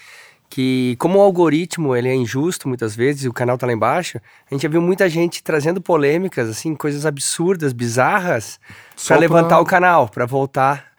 que 0.48 0.96
como 0.98 1.20
o 1.20 1.22
algoritmo 1.22 1.94
ele 1.94 2.08
é 2.08 2.14
injusto 2.14 2.66
muitas 2.66 2.96
vezes, 2.96 3.24
e 3.24 3.28
o 3.28 3.32
canal 3.32 3.56
tá 3.56 3.66
lá 3.66 3.72
embaixo, 3.72 4.18
a 4.50 4.54
gente 4.54 4.62
já 4.62 4.68
viu 4.68 4.82
muita 4.82 5.08
gente 5.08 5.40
trazendo 5.40 5.80
polêmicas, 5.80 6.48
assim, 6.48 6.74
coisas 6.74 7.06
absurdas, 7.06 7.72
bizarras, 7.72 8.58
para 9.06 9.18
levantar 9.18 9.60
o 9.60 9.64
canal, 9.64 10.08
para 10.08 10.26
voltar 10.26 10.89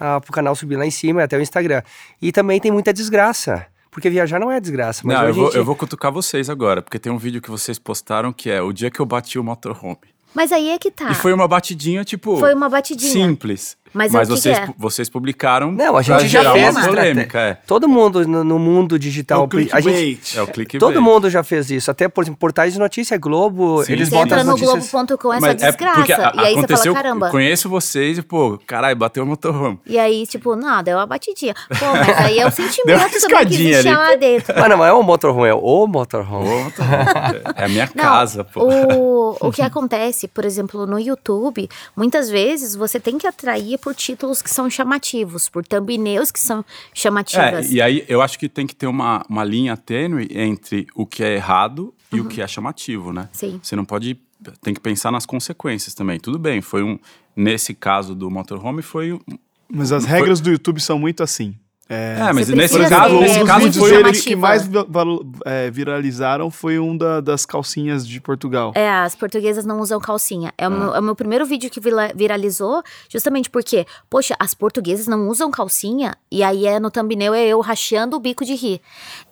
ah, 0.00 0.20
pro 0.20 0.32
canal 0.32 0.56
subir 0.56 0.76
lá 0.76 0.86
em 0.86 0.90
cima 0.90 1.22
até 1.22 1.36
o 1.36 1.40
Instagram. 1.42 1.82
E 2.20 2.32
também 2.32 2.58
tem 2.58 2.72
muita 2.72 2.92
desgraça, 2.92 3.66
porque 3.90 4.08
viajar 4.10 4.40
não 4.40 4.50
é 4.50 4.58
desgraça, 4.58 5.02
mas 5.04 5.14
não, 5.16 5.24
eu 5.24 5.28
a 5.28 5.32
vou, 5.32 5.44
gente- 5.46 5.56
eu 5.56 5.64
vou 5.64 5.76
cutucar 5.76 6.10
vocês 6.10 6.48
agora, 6.50 6.80
porque 6.82 6.98
tem 6.98 7.12
um 7.12 7.18
vídeo 7.18 7.40
que 7.42 7.50
vocês 7.50 7.78
postaram 7.78 8.32
que 8.32 8.48
é 8.50 8.60
o 8.62 8.72
dia 8.72 8.90
que 8.90 8.98
eu 9.00 9.06
bati 9.06 9.38
o 9.38 9.44
motorhome. 9.44 9.98
Mas 10.34 10.52
aí 10.52 10.70
é 10.70 10.78
que 10.78 10.90
tá. 10.92 11.10
E 11.10 11.14
foi 11.14 11.32
uma 11.32 11.46
batidinha, 11.48 12.04
tipo. 12.04 12.36
Foi 12.38 12.54
uma 12.54 12.68
batidinha. 12.68 13.12
Simples. 13.12 13.76
Mas 13.92 14.12
Mas, 14.12 14.28
o 14.28 14.32
que 14.34 14.36
que 14.36 14.42
vocês, 14.42 14.58
é? 14.58 14.68
vocês 14.78 15.08
publicaram. 15.08 15.72
Não, 15.72 15.96
a 15.96 16.02
pra 16.04 16.18
gente 16.18 16.28
já 16.28 16.52
fez 16.52 16.54
uma 16.54 16.80
estratégia. 16.80 16.88
polêmica, 16.88 17.38
é. 17.40 17.54
Todo 17.66 17.88
mundo 17.88 18.26
no, 18.26 18.44
no 18.44 18.58
mundo 18.58 18.98
digital. 18.98 19.48
a 19.72 19.80
gente, 19.80 20.38
É 20.38 20.42
o 20.42 20.46
clickbait. 20.46 20.78
todo 20.80 21.02
mundo 21.02 21.28
já 21.28 21.42
fez 21.42 21.70
isso. 21.70 21.90
Até, 21.90 22.08
por 22.08 22.22
exemplo, 22.22 22.38
portais 22.38 22.72
de 22.72 22.78
notícia 22.78 23.16
Globo, 23.18 23.82
Sim. 23.84 23.92
eles 23.92 24.08
Você 24.08 24.14
Você 24.16 24.22
botam 24.24 24.38
entra 24.38 24.52
as 24.52 24.60
no. 24.60 24.66
Globo.com, 24.66 25.32
é 25.34 25.40
só 25.40 25.46
Mas 25.46 25.56
desgraça. 25.56 25.94
porque 25.98 26.12
a- 26.12 26.16
e 26.16 26.20
aí 26.20 26.32
você 26.32 26.36
fala, 26.40 26.58
aconteceu, 26.64 26.94
caramba. 26.94 27.30
Conheço 27.30 27.68
vocês 27.68 28.18
e, 28.18 28.22
pô, 28.22 28.58
caralho, 28.66 28.96
bateu 28.96 29.24
o 29.24 29.26
motorhome. 29.26 29.78
E 29.86 29.98
aí, 29.98 30.26
tipo, 30.26 30.54
não, 30.56 30.82
deu 30.82 30.96
uma 30.96 31.06
batidinha. 31.06 31.54
Pô, 31.68 31.86
mas 31.94 32.18
aí 32.18 32.38
é 32.38 32.46
o 32.46 32.50
sentimento 32.52 32.86
também 32.98 33.06
que 33.08 33.14
piscadinha 33.14 33.70
existe 33.70 33.88
ali. 33.88 33.96
lá 33.96 34.14
dentro. 34.16 34.54
Mas 34.58 34.68
não 34.68 34.84
é 34.84 34.92
o 34.92 35.02
motorhome, 35.02 35.48
é 35.48 35.54
o 35.54 35.86
motorhome. 35.86 36.48
Ô, 36.48 36.58
motorhome. 36.64 37.40
é 37.56 37.64
a 37.64 37.68
minha 37.68 37.86
Não, 37.94 38.02
casa, 38.04 38.44
pô. 38.44 38.60
O, 38.64 39.36
o 39.48 39.52
que 39.52 39.62
acontece, 39.62 40.28
por 40.28 40.44
exemplo, 40.44 40.86
no 40.86 40.98
YouTube, 40.98 41.68
muitas 41.96 42.28
vezes 42.30 42.74
você 42.74 42.98
tem 43.00 43.18
que 43.18 43.26
atrair 43.26 43.78
por 43.80 43.94
títulos 43.94 44.42
que 44.42 44.50
são 44.50 44.68
chamativos, 44.70 45.48
por 45.48 45.64
thumbnails 45.66 46.30
que 46.30 46.38
são 46.40 46.60
É, 46.60 46.64
chamativas. 46.94 47.70
e 47.72 47.80
aí 47.80 48.04
eu 48.08 48.20
acho 48.22 48.38
que 48.38 48.48
tem 48.48 48.66
que 48.66 48.74
ter 48.76 48.86
uma, 48.86 49.24
uma 49.28 49.42
linha 49.44 49.76
tênue 49.76 50.28
entre 50.30 50.86
o 50.94 51.06
que 51.06 51.22
é 51.24 51.34
errado 51.34 51.94
e 52.12 52.20
o 52.20 52.26
que 52.28 52.40
é 52.42 52.46
chamativo, 52.46 53.12
né? 53.12 53.28
Sim. 53.32 53.58
Você 53.62 53.74
não 53.76 53.84
pode. 53.84 54.18
Tem 54.62 54.72
que 54.74 54.80
pensar 54.80 55.10
nas 55.12 55.26
consequências 55.26 55.94
também. 55.94 56.18
Tudo 56.18 56.38
bem, 56.38 56.60
foi 56.60 56.82
um. 56.82 56.98
Nesse 57.36 57.72
caso 57.74 58.14
do 58.14 58.30
motorhome, 58.30 58.82
foi 58.82 59.12
um. 59.12 59.20
Mas 59.72 59.92
as 59.92 60.04
Foi- 60.04 60.12
regras 60.18 60.40
do 60.40 60.50
YouTube 60.50 60.80
são 60.80 60.98
muito 60.98 61.22
assim. 61.22 61.54
É, 61.92 62.32
mas 62.32 62.46
Você 62.46 62.54
nesse 62.54 62.78
caso, 62.88 63.18
nesse 63.18 63.38
é, 63.38 63.42
um 63.42 63.44
dos 63.44 63.48
caso 63.48 63.72
foi 63.80 63.90
chamativa. 63.90 64.24
que 64.24 64.36
mais 64.36 64.70
é, 65.44 65.70
viralizaram 65.72 66.48
foi 66.48 66.78
um 66.78 66.96
da- 66.96 67.20
das 67.20 67.44
calcinhas 67.44 68.06
de 68.06 68.20
Portugal. 68.20 68.70
É, 68.76 68.88
as 68.88 69.16
portuguesas 69.16 69.64
não 69.66 69.80
usam 69.80 69.98
calcinha. 69.98 70.54
É, 70.56 70.68
o, 70.68 70.70
meu, 70.70 70.94
é 70.94 71.00
o 71.00 71.02
meu 71.02 71.16
primeiro 71.16 71.44
vídeo 71.44 71.68
que 71.68 71.80
viralizou, 72.14 72.80
justamente 73.08 73.50
porque, 73.50 73.84
poxa, 74.08 74.36
as 74.38 74.54
portuguesas 74.54 75.08
não 75.08 75.28
usam 75.28 75.50
calcinha, 75.50 76.14
e 76.30 76.44
aí 76.44 76.64
é 76.64 76.78
no 76.78 76.92
thumbnail 76.92 77.34
é 77.34 77.48
eu 77.48 77.60
rachando 77.60 78.16
o 78.16 78.20
bico 78.20 78.44
de 78.44 78.54
rir. 78.54 78.80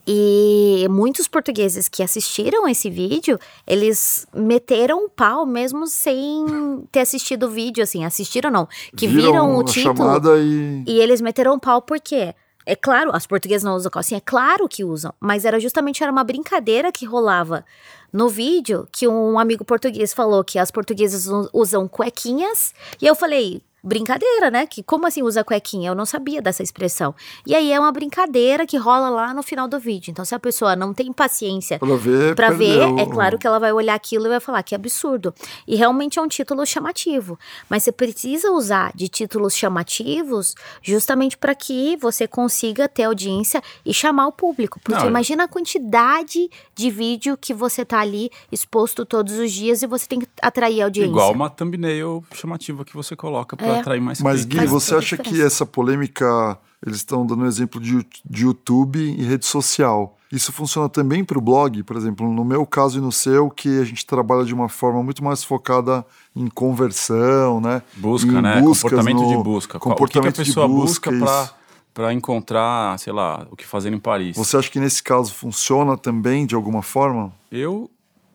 E 0.04 0.84
muitos 0.90 1.28
portugueses 1.28 1.88
que 1.88 2.02
assistiram 2.02 2.66
esse 2.66 2.90
vídeo, 2.90 3.38
eles 3.66 4.26
meteram 4.34 5.04
o 5.04 5.08
pau 5.08 5.46
mesmo 5.46 5.86
sem 5.86 6.44
ter 6.90 7.00
assistido 7.00 7.44
o 7.46 7.50
vídeo, 7.50 7.84
assim, 7.84 8.04
assistiram 8.04 8.50
não, 8.50 8.66
que 8.96 9.06
viram, 9.06 9.54
o 9.56 9.60
a 9.60 9.64
título. 9.64 10.38
e... 10.38 10.82
E 10.88 10.98
eles 11.00 11.20
meteram 11.20 11.54
o 11.54 11.60
pau 11.60 11.82
porque 11.82 12.34
é 12.68 12.76
claro, 12.76 13.10
as 13.14 13.26
portuguesas 13.26 13.64
não 13.64 13.74
usam 13.74 13.90
calcinha, 13.90 14.18
é 14.18 14.20
claro 14.20 14.68
que 14.68 14.84
usam, 14.84 15.10
mas 15.18 15.46
era 15.46 15.58
justamente 15.58 16.02
era 16.02 16.12
uma 16.12 16.22
brincadeira 16.22 16.92
que 16.92 17.06
rolava 17.06 17.64
no 18.12 18.28
vídeo 18.28 18.86
que 18.92 19.08
um 19.08 19.38
amigo 19.38 19.64
português 19.64 20.12
falou 20.12 20.44
que 20.44 20.58
as 20.58 20.70
portuguesas 20.70 21.26
usam 21.54 21.88
cuequinhas 21.88 22.74
e 23.00 23.06
eu 23.06 23.14
falei 23.14 23.62
Brincadeira, 23.82 24.50
né? 24.50 24.66
Que 24.66 24.82
como 24.82 25.06
assim 25.06 25.22
usa 25.22 25.44
cuequinha? 25.44 25.90
Eu 25.90 25.94
não 25.94 26.04
sabia 26.04 26.42
dessa 26.42 26.62
expressão. 26.62 27.14
E 27.46 27.54
aí 27.54 27.72
é 27.72 27.78
uma 27.78 27.92
brincadeira 27.92 28.66
que 28.66 28.76
rola 28.76 29.08
lá 29.08 29.32
no 29.32 29.42
final 29.42 29.68
do 29.68 29.78
vídeo. 29.78 30.10
Então, 30.10 30.24
se 30.24 30.34
a 30.34 30.38
pessoa 30.38 30.74
não 30.74 30.92
tem 30.92 31.12
paciência 31.12 31.78
Pra 31.78 31.96
ver, 31.96 32.34
Pra 32.34 32.50
ver, 32.50 32.80
é 32.98 33.06
claro 33.06 33.38
que 33.38 33.46
ela 33.46 33.58
vai 33.58 33.72
olhar 33.72 33.94
aquilo 33.94 34.26
e 34.26 34.28
vai 34.28 34.40
falar 34.40 34.62
que 34.62 34.74
absurdo. 34.74 35.32
E 35.66 35.76
realmente 35.76 36.18
é 36.18 36.22
um 36.22 36.28
título 36.28 36.66
chamativo. 36.66 37.38
Mas 37.68 37.82
você 37.84 37.92
precisa 37.92 38.50
usar 38.50 38.92
de 38.94 39.08
títulos 39.08 39.54
chamativos 39.56 40.54
justamente 40.82 41.36
para 41.36 41.54
que 41.54 41.96
você 41.96 42.26
consiga 42.26 42.88
ter 42.88 43.04
audiência 43.04 43.62
e 43.84 43.94
chamar 43.94 44.26
o 44.26 44.32
público. 44.32 44.80
Porque 44.80 45.00
Não, 45.00 45.08
imagina 45.08 45.44
a 45.44 45.48
quantidade 45.48 46.50
de 46.74 46.90
vídeo 46.90 47.36
que 47.36 47.54
você 47.54 47.84
tá 47.84 48.00
ali 48.00 48.30
exposto 48.50 49.04
todos 49.04 49.38
os 49.38 49.52
dias 49.52 49.82
e 49.82 49.86
você 49.86 50.06
tem 50.06 50.20
que 50.20 50.28
atrair 50.42 50.82
audiência. 50.82 51.10
Igual 51.10 51.32
uma 51.32 51.48
thumbnail 51.48 52.24
chamativa 52.34 52.84
que 52.84 52.94
você 52.94 53.14
coloca 53.14 53.56
É. 53.76 53.80
atrair 53.80 54.00
mais 54.00 54.20
Mas. 54.20 54.44
Gui, 54.44 54.66
você 54.66 54.94
acha 54.94 55.16
que 55.16 55.40
essa 55.42 55.64
polêmica 55.64 56.58
eles 56.84 56.98
estão 56.98 57.26
dando 57.26 57.42
um 57.42 57.46
exemplo 57.46 57.80
de, 57.80 58.06
de 58.24 58.44
YouTube 58.44 58.98
e 59.00 59.22
rede 59.24 59.44
social. 59.46 60.16
Isso 60.30 60.52
funciona 60.52 60.88
também 60.88 61.24
para 61.24 61.38
o 61.38 61.40
blog, 61.40 61.82
por 61.82 61.96
exemplo, 61.96 62.30
no 62.30 62.44
meu 62.44 62.66
caso 62.66 62.98
e 62.98 63.00
no 63.00 63.10
seu, 63.10 63.48
que 63.50 63.80
a 63.80 63.84
gente 63.84 64.04
trabalha 64.06 64.44
de 64.44 64.52
uma 64.52 64.68
forma 64.68 65.02
muito 65.02 65.24
mais 65.24 65.42
focada 65.42 66.04
em 66.36 66.48
conversão, 66.48 67.60
né? 67.60 67.82
Busca, 67.96 68.30
em 68.30 68.42
né? 68.42 68.60
Comportamento 68.60 69.22
no- 69.22 69.28
de 69.28 69.42
busca. 69.42 69.78
Comportamento 69.78 70.34
o 70.34 70.36
que, 70.38 70.42
que 70.42 70.42
a 70.42 70.44
pessoa 70.44 70.68
busca 70.68 71.10
busca, 71.10 71.24
para 71.26 71.58
para 71.94 72.12
encontrar, 72.14 72.96
sei 73.00 73.12
lá, 73.12 73.44
o 73.50 73.56
que 73.56 73.66
fazer 73.66 73.92
em 73.92 73.98
Paris? 73.98 74.36
Você 74.36 74.56
acha 74.56 74.70
que 74.70 74.78
nesse 74.78 75.02
caso 75.02 75.34
funciona 75.34 75.96
também 75.96 76.46
de 76.46 76.54
alguma 76.54 76.80
forma? 76.80 77.32
Eu, 77.50 77.90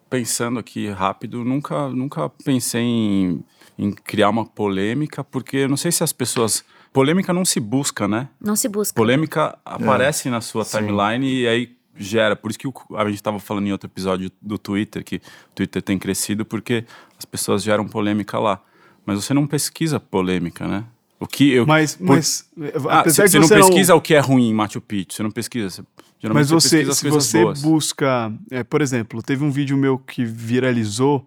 pensando 0.09 0.59
aqui 0.59 0.89
rápido, 0.89 1.45
nunca, 1.45 1.87
nunca 1.87 2.27
pensei 2.43 2.81
em, 2.81 3.41
em 3.77 3.91
criar 3.91 4.29
uma 4.29 4.45
polêmica, 4.45 5.23
porque 5.23 5.57
eu 5.57 5.69
não 5.69 5.77
sei 5.77 5.91
se 5.91 6.03
as 6.03 6.13
pessoas. 6.13 6.63
Polêmica 6.91 7.33
não 7.33 7.43
se 7.43 7.59
busca, 7.59 8.07
né? 8.07 8.29
Não 8.39 8.55
se 8.55 8.69
busca. 8.69 8.95
Polêmica 8.95 9.57
aparece 9.65 10.29
na 10.29 10.41
sua 10.41 10.63
sim. 10.63 10.77
timeline 10.77 11.27
e 11.41 11.47
aí 11.47 11.75
gera. 11.95 12.35
Por 12.35 12.51
isso 12.51 12.59
que 12.59 12.67
a 12.95 13.05
gente 13.05 13.15
estava 13.15 13.39
falando 13.39 13.65
em 13.67 13.71
outro 13.71 13.87
episódio 13.87 14.31
do 14.41 14.57
Twitter, 14.57 15.03
que 15.03 15.15
o 15.15 15.55
Twitter 15.55 15.81
tem 15.81 15.97
crescido 15.97 16.45
porque 16.45 16.85
as 17.17 17.25
pessoas 17.25 17.63
geram 17.63 17.87
polêmica 17.87 18.37
lá. 18.37 18.61
Mas 19.05 19.23
você 19.23 19.33
não 19.33 19.47
pesquisa 19.47 19.99
polêmica, 19.99 20.67
né? 20.67 20.85
O 21.19 21.25
que 21.27 21.51
eu. 21.51 21.65
Mas, 21.65 21.95
por- 21.95 22.05
mas 22.07 22.49
Ah, 22.89 23.03
você, 23.03 23.27
você 23.27 23.39
não 23.39 23.47
você 23.47 23.55
pesquisa 23.55 23.95
o 23.95 24.01
que 24.01 24.13
é 24.13 24.19
ruim 24.19 24.49
em 24.49 24.53
Machu 24.53 24.79
Picchu, 24.81 25.13
você 25.15 25.23
não 25.23 25.31
pesquisa. 25.31 25.69
Você, 25.69 25.83
geralmente 26.19 26.41
Mas 26.43 26.49
você, 26.51 26.77
pesquisa 26.85 26.91
as 26.91 26.97
se 26.97 27.09
você 27.09 27.41
boas. 27.43 27.61
busca, 27.61 28.31
é, 28.51 28.63
por 28.63 28.81
exemplo, 28.81 29.21
teve 29.23 29.43
um 29.43 29.49
vídeo 29.49 29.75
meu 29.77 29.97
que 29.97 30.23
viralizou, 30.25 31.25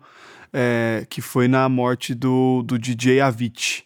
é, 0.53 1.07
que 1.09 1.21
foi 1.21 1.49
na 1.49 1.69
morte 1.69 2.15
do, 2.15 2.63
do 2.63 2.79
DJ 2.79 3.21
Avicii. 3.21 3.85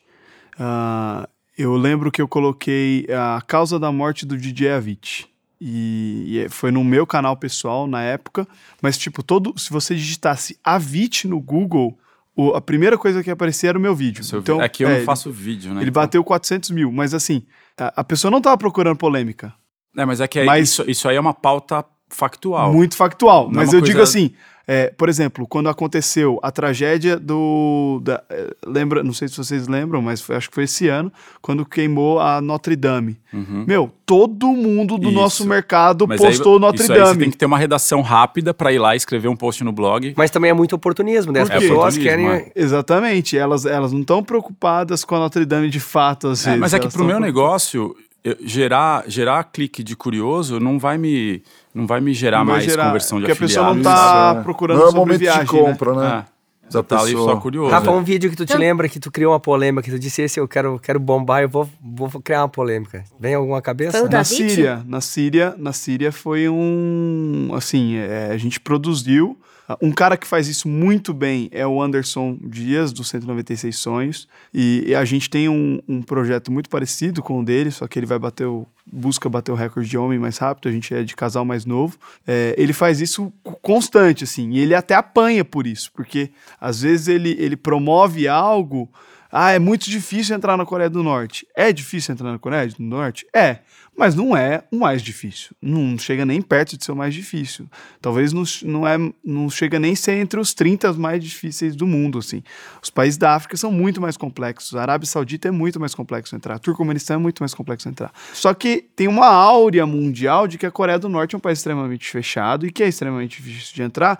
Ah, 0.58 1.28
eu 1.56 1.76
lembro 1.76 2.10
que 2.10 2.20
eu 2.22 2.28
coloquei 2.28 3.06
a 3.10 3.40
causa 3.42 3.78
da 3.78 3.90
morte 3.92 4.24
do 4.26 4.36
DJ 4.36 4.72
Avicii. 4.72 5.26
E, 5.60 6.24
e 6.26 6.38
é- 6.40 6.48
foi 6.48 6.70
no 6.70 6.82
meu 6.82 7.06
canal 7.06 7.36
pessoal 7.36 7.86
na 7.86 8.02
época, 8.02 8.48
mas 8.80 8.96
tipo, 8.96 9.22
todo, 9.22 9.52
se 9.58 9.70
você 9.70 9.94
digitasse 9.94 10.58
Avicii 10.64 11.28
no 11.28 11.38
Google, 11.38 11.98
o- 12.34 12.54
a 12.54 12.60
primeira 12.62 12.96
coisa 12.96 13.22
que 13.22 13.28
ia 13.28 13.34
aparecer 13.34 13.66
era 13.66 13.78
o 13.78 13.80
meu 13.80 13.94
vídeo. 13.94 14.24
Seu- 14.24 14.38
Então, 14.40 14.62
é 14.62 14.68
que 14.70 14.82
eu 14.84 14.88
é, 14.88 14.98
não 14.98 15.04
faço 15.04 15.30
vídeo, 15.30 15.74
né? 15.74 15.82
Ele 15.82 15.90
Então- 15.90 16.02
bateu 16.02 16.24
400 16.24 16.70
mil, 16.70 16.90
mas 16.90 17.12
assim, 17.12 17.42
a, 17.78 18.00
a 18.00 18.04
pessoa 18.04 18.30
não 18.30 18.40
tava 18.40 18.56
procurando 18.56 18.96
polêmica. 18.96 19.52
É, 19.94 20.04
mas 20.06 20.20
é 20.22 20.28
que 20.28 20.38
aí, 20.38 20.46
Mas- 20.46 20.70
isso, 20.70 20.84
isso 20.90 21.06
aí 21.08 21.16
é 21.16 21.20
uma 21.20 21.34
pauta 21.34 21.84
factual. 22.10 22.72
Muito 22.72 22.96
factual. 22.96 23.44
Não 23.44 23.52
é 23.52 23.64
mas 23.64 23.68
uma 23.70 23.76
eu 23.76 23.80
digo 23.80 23.98
coisa- 23.98 24.10
assim, 24.10 24.30
é, 24.66 24.92
por 24.96 25.08
exemplo, 25.08 25.46
quando 25.48 25.68
aconteceu 25.68 26.38
a 26.42 26.50
tragédia 26.52 27.18
do. 27.18 28.00
da- 28.04 28.22
é, 28.30 28.54
lembra, 28.64 29.02
não 29.02 29.12
sei 29.12 29.26
se 29.26 29.36
vocês 29.36 29.66
lembram, 29.66 30.00
mas 30.00 30.20
foi- 30.20 30.36
acho 30.36 30.48
que 30.48 30.54
foi 30.54 30.64
esse 30.64 30.86
ano, 30.86 31.12
quando 31.42 31.64
queimou 31.66 32.20
a 32.20 32.40
Notre 32.40 32.76
Dame. 32.76 33.18
Meu, 33.66 33.90
todo 34.06 34.46
mundo 34.48 34.96
do 34.96 35.04
Uhum. 35.06 35.10
Isso. 35.12 35.20
nosso 35.20 35.46
mercado 35.46 36.06
Mas 36.06 36.20
aí- 36.20 36.26
postou 36.28 36.58
Notre 36.60 36.82
isso 36.82 36.92
aí 36.92 36.98
você 37.00 37.04
Dame. 37.04 37.18
tem 37.20 37.30
que 37.30 37.36
ter 37.36 37.46
uma 37.46 37.58
redação 37.58 38.00
rápida 38.00 38.52
pra 38.54 38.72
ir 38.72 38.78
lá 38.78 38.94
e 38.94 38.96
escrever 38.96 39.28
um 39.28 39.36
post 39.36 39.64
no 39.64 39.72
blog. 39.72 40.14
Mas 40.16 40.30
também 40.30 40.50
é 40.50 40.54
muito 40.54 40.74
oportunismo, 40.76 41.32
né? 41.32 41.40
As 41.40 41.48
pessoas 41.48 41.70
Oportunismo, 41.96 42.02
querem. 42.04 42.26
é. 42.28 42.52
Exatamente, 42.54 43.36
elas, 43.36 43.66
elas 43.66 43.92
não 43.92 44.00
estão 44.02 44.22
preocupadas 44.22 45.04
com 45.04 45.16
a 45.16 45.18
Notre 45.18 45.44
Dame 45.44 45.68
de 45.68 45.80
fato, 45.80 46.28
às 46.28 46.42
É, 46.46 46.50
vezes. 46.50 46.60
mas 46.60 46.74
é 46.74 46.78
que 46.78 46.88
pro 46.88 47.04
meu 47.04 47.18
negócio, 47.20 47.94
eu- 48.22 48.36
gerar, 48.44 49.04
gerar 49.08 49.42
clique 49.44 49.82
de 49.82 49.96
curioso 49.96 50.60
não 50.60 50.78
vai 50.78 50.96
me, 50.98 51.42
não 51.74 51.86
vai 51.86 52.00
me 52.00 52.12
gerar 52.12 52.38
vai 52.38 52.46
mais 52.56 52.64
gerar- 52.64 52.86
conversão 52.86 53.18
de 53.18 53.26
porque 53.26 53.32
a 53.44 53.46
pessoa 53.46 53.74
não 53.74 53.82
tá 53.82 54.30
Isso, 54.32 54.40
é. 54.40 54.42
procurando 54.42 54.78
Não 54.78 54.88
é 54.88 54.90
sobre 54.92 55.18
viagem, 55.18 55.44
de 55.44 55.52
né? 55.54 55.60
compra, 55.60 55.94
né? 55.94 56.24
É. 56.36 56.40
Você 56.70 56.82
tá 56.84 57.00
ali 57.00 57.12
só 57.12 57.34
curioso. 57.36 57.68
Rafa, 57.72 57.88
é. 57.90 57.92
um 57.92 58.04
vídeo 58.04 58.30
que 58.30 58.36
tu 58.36 58.46
te 58.46 58.50
Então- 58.52 58.60
lembra 58.60 58.88
que 58.88 59.00
tu 59.00 59.10
criou 59.10 59.32
uma 59.32 59.40
polêmica, 59.40 59.82
que 59.82 59.90
tu 59.90 59.98
disse 59.98 60.22
esse 60.22 60.38
eu 60.38 60.46
quero, 60.46 60.78
quero 60.78 61.00
bombar, 61.00 61.42
eu 61.42 61.48
vou, 61.48 61.68
vou 61.82 62.08
criar 62.22 62.42
uma 62.42 62.48
polêmica. 62.48 63.02
Vem 63.18 63.34
alguma 63.34 63.60
cabeça? 63.60 63.98
Foi 63.98 64.06
o 64.06 64.08
da- 64.08 64.18
Na? 64.18 64.24
Síria, 64.24 64.82
na 64.86 65.00
Síria, 65.00 65.54
na 65.58 65.72
Síria 65.72 66.12
foi 66.12 66.48
um, 66.48 67.50
assim, 67.54 67.96
é, 67.96 68.28
a 68.32 68.36
gente 68.36 68.60
produziu. 68.60 69.36
Um 69.80 69.92
cara 69.92 70.16
que 70.16 70.26
faz 70.26 70.48
isso 70.48 70.68
muito 70.68 71.12
bem 71.12 71.48
é 71.52 71.66
o 71.66 71.80
Anderson 71.80 72.38
Dias, 72.42 72.92
do 72.92 73.04
196 73.04 73.76
Sonhos. 73.76 74.28
E, 74.52 74.84
e 74.86 74.94
a 74.94 75.04
gente 75.04 75.28
tem 75.28 75.48
um, 75.48 75.80
um 75.88 76.02
projeto 76.02 76.50
muito 76.50 76.68
parecido 76.68 77.22
com 77.22 77.40
o 77.40 77.44
dele, 77.44 77.70
só 77.70 77.86
que 77.86 77.98
ele 77.98 78.06
vai 78.06 78.18
bater 78.18 78.46
o, 78.46 78.66
busca 78.90 79.28
bater 79.28 79.52
o 79.52 79.54
recorde 79.54 79.88
de 79.88 79.96
homem 79.98 80.18
mais 80.18 80.38
rápido, 80.38 80.68
a 80.68 80.72
gente 80.72 80.92
é 80.94 81.02
de 81.02 81.14
casal 81.14 81.44
mais 81.44 81.64
novo. 81.64 81.96
É, 82.26 82.54
ele 82.58 82.72
faz 82.72 83.00
isso 83.00 83.32
constante, 83.62 84.24
assim, 84.24 84.50
e 84.50 84.58
ele 84.58 84.74
até 84.74 84.94
apanha 84.94 85.44
por 85.44 85.66
isso, 85.66 85.92
porque 85.92 86.30
às 86.60 86.82
vezes 86.82 87.08
ele, 87.08 87.36
ele 87.38 87.56
promove 87.56 88.26
algo. 88.26 88.90
Ah, 89.32 89.52
é 89.52 89.58
muito 89.60 89.88
difícil 89.88 90.34
entrar 90.34 90.56
na 90.56 90.66
Coreia 90.66 90.90
do 90.90 91.04
Norte. 91.04 91.46
É 91.54 91.72
difícil 91.72 92.12
entrar 92.12 92.32
na 92.32 92.38
Coreia 92.38 92.66
do 92.66 92.82
Norte? 92.82 93.26
É, 93.32 93.60
mas 93.96 94.14
não 94.14 94.36
é 94.36 94.64
o 94.70 94.76
mais 94.76 95.02
difícil. 95.02 95.54
Não 95.60 95.98
chega 95.98 96.24
nem 96.24 96.40
perto 96.40 96.76
de 96.76 96.84
ser 96.84 96.92
o 96.92 96.96
mais 96.96 97.12
difícil. 97.12 97.66
Talvez 98.00 98.32
não, 98.32 98.44
não, 98.62 98.88
é, 98.88 98.96
não 99.22 99.50
chega 99.50 99.78
nem 99.78 99.94
ser 99.94 100.12
entre 100.12 100.40
os 100.40 100.54
30 100.54 100.94
mais 100.94 101.22
difíceis 101.22 101.76
do 101.76 101.86
mundo, 101.86 102.18
assim. 102.18 102.42
Os 102.82 102.88
países 102.88 103.18
da 103.18 103.34
África 103.34 103.56
são 103.56 103.70
muito 103.70 104.00
mais 104.00 104.16
complexos. 104.16 104.74
A 104.74 104.82
Arábia 104.82 105.06
Saudita 105.06 105.48
é 105.48 105.50
muito 105.50 105.78
mais 105.78 105.94
complexo 105.94 106.34
entrar. 106.34 106.58
Turcomenistão 106.58 107.16
é 107.16 107.18
muito 107.18 107.40
mais 107.40 107.52
complexo 107.52 107.88
entrar. 107.88 108.12
Só 108.32 108.54
que 108.54 108.86
tem 108.96 109.06
uma 109.06 109.26
áurea 109.26 109.84
mundial 109.86 110.48
de 110.48 110.56
que 110.56 110.64
a 110.64 110.70
Coreia 110.70 110.98
do 110.98 111.08
Norte 111.08 111.34
é 111.34 111.38
um 111.38 111.40
país 111.40 111.58
extremamente 111.58 112.08
fechado 112.08 112.66
e 112.66 112.72
que 112.72 112.82
é 112.82 112.88
extremamente 112.88 113.42
difícil 113.42 113.74
de 113.74 113.82
entrar. 113.82 114.18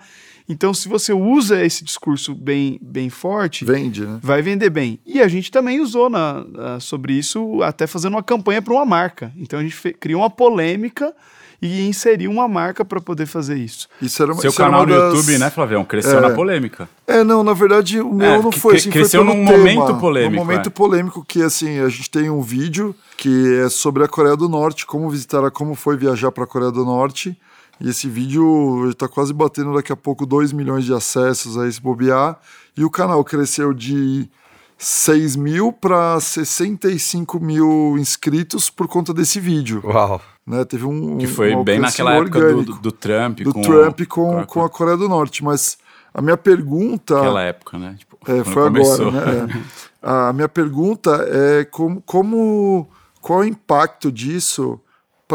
Então, 0.51 0.73
se 0.73 0.89
você 0.89 1.13
usa 1.13 1.63
esse 1.63 1.83
discurso 1.83 2.35
bem, 2.35 2.77
bem 2.81 3.09
forte, 3.09 3.63
Vende, 3.63 4.05
né? 4.05 4.19
vai 4.21 4.41
vender 4.41 4.69
bem. 4.69 4.99
E 5.05 5.21
a 5.21 5.27
gente 5.29 5.49
também 5.49 5.79
usou 5.79 6.09
na, 6.09 6.43
na- 6.43 6.79
sobre 6.81 7.13
isso, 7.13 7.61
até 7.63 7.87
fazendo 7.87 8.13
uma 8.15 8.23
campanha 8.23 8.61
para 8.61 8.73
uma 8.73 8.85
marca. 8.85 9.31
Então 9.37 9.59
a 9.59 9.63
gente 9.63 9.75
fe- 9.75 9.93
criou 9.93 10.21
uma 10.21 10.29
polêmica 10.29 11.13
e 11.61 11.87
inseriu 11.87 12.31
uma 12.31 12.47
marca 12.47 12.83
para 12.83 12.99
poder 12.99 13.27
fazer 13.27 13.55
isso. 13.55 13.87
Isso 14.01 14.21
era, 14.21 14.33
Seu 14.33 14.49
isso 14.49 14.61
era 14.61 14.71
canal 14.71 14.83
uma 14.85 14.93
no 14.93 14.99
das- 14.99 15.13
YouTube, 15.13 15.37
né, 15.37 15.49
Flavião? 15.51 15.85
Cresceu 15.85 16.17
É. 16.17 16.21
na 16.21 16.31
polêmica. 16.31 16.89
É, 17.07 17.23
não, 17.23 17.43
na 17.43 17.53
verdade 17.53 18.01
o 18.01 18.11
meu 18.11 18.27
É, 18.31 18.41
não 18.41 18.51
foi 18.51 18.75
assim, 18.75 18.89
cresceu 18.89 19.23
foi 19.23 19.33
num 19.35 19.45
tema, 19.45 19.57
momento 19.57 19.95
polêmico, 19.99 20.31
Num 20.35 20.45
momento 20.45 20.67
é. 20.67 20.69
polêmico 20.71 21.23
que, 21.25 21.41
assim, 21.41 21.79
a 21.79 21.87
gente 21.87 22.09
tem 22.09 22.29
um 22.29 22.41
vídeo 22.41 22.93
que 23.15 23.59
é 23.63 23.69
sobre 23.69 24.03
a 24.03 24.07
Coreia 24.07 24.35
do 24.35 24.49
Norte, 24.49 24.85
como 24.85 25.09
visitar, 25.09 25.49
como 25.51 25.75
foi 25.75 25.95
viajar 25.95 26.31
para 26.31 26.43
a 26.43 26.47
Coreia 26.47 26.71
do 26.71 26.83
Norte. 26.83 27.37
E 27.81 27.89
esse 27.89 28.07
vídeo 28.07 28.89
está 28.89 29.07
quase 29.07 29.33
batendo 29.33 29.73
daqui 29.73 29.91
a 29.91 29.95
pouco 29.95 30.25
2 30.25 30.53
milhões 30.53 30.85
de 30.85 30.93
acessos 30.93 31.57
a 31.57 31.67
esse 31.67 31.81
bobear. 31.81 32.39
E 32.77 32.85
o 32.85 32.89
canal 32.91 33.23
cresceu 33.23 33.73
de 33.73 34.29
6 34.77 35.35
mil 35.35 35.73
para 35.73 36.19
65 36.19 37.39
mil 37.39 37.97
inscritos 37.97 38.69
por 38.69 38.87
conta 38.87 39.13
desse 39.13 39.39
vídeo. 39.39 39.81
Uau. 39.83 40.21
Né? 40.45 40.63
Teve 40.65 40.85
um, 40.85 41.17
Que 41.17 41.27
foi 41.27 41.55
um 41.55 41.63
bem 41.63 41.79
naquela 41.79 42.13
época 42.13 42.39
do, 42.53 42.63
do, 42.63 42.91
Trump. 42.91 43.39
do 43.41 43.53
com, 43.53 43.61
Trump 43.61 43.99
com, 44.01 44.05
com, 44.05 44.45
com 44.45 44.63
a 44.63 44.69
Coreia 44.69 44.97
do 44.97 45.09
Norte. 45.09 45.43
Mas 45.43 45.77
a 46.13 46.21
minha 46.21 46.37
pergunta. 46.37 47.17
Aquela 47.17 47.41
época, 47.41 47.77
né? 47.79 47.95
Tipo, 47.97 48.17
É, 48.27 48.43
foi 48.43 48.63
começou. 48.63 49.07
agora, 49.07 49.47
né? 49.47 49.53
É. 49.67 49.81
A 50.03 50.33
minha 50.33 50.49
pergunta 50.49 51.27
é 51.29 51.65
como, 51.65 52.01
como 52.01 52.87
qual 53.21 53.43
é 53.43 53.45
o 53.45 53.49
impacto 53.49 54.11
disso 54.11 54.79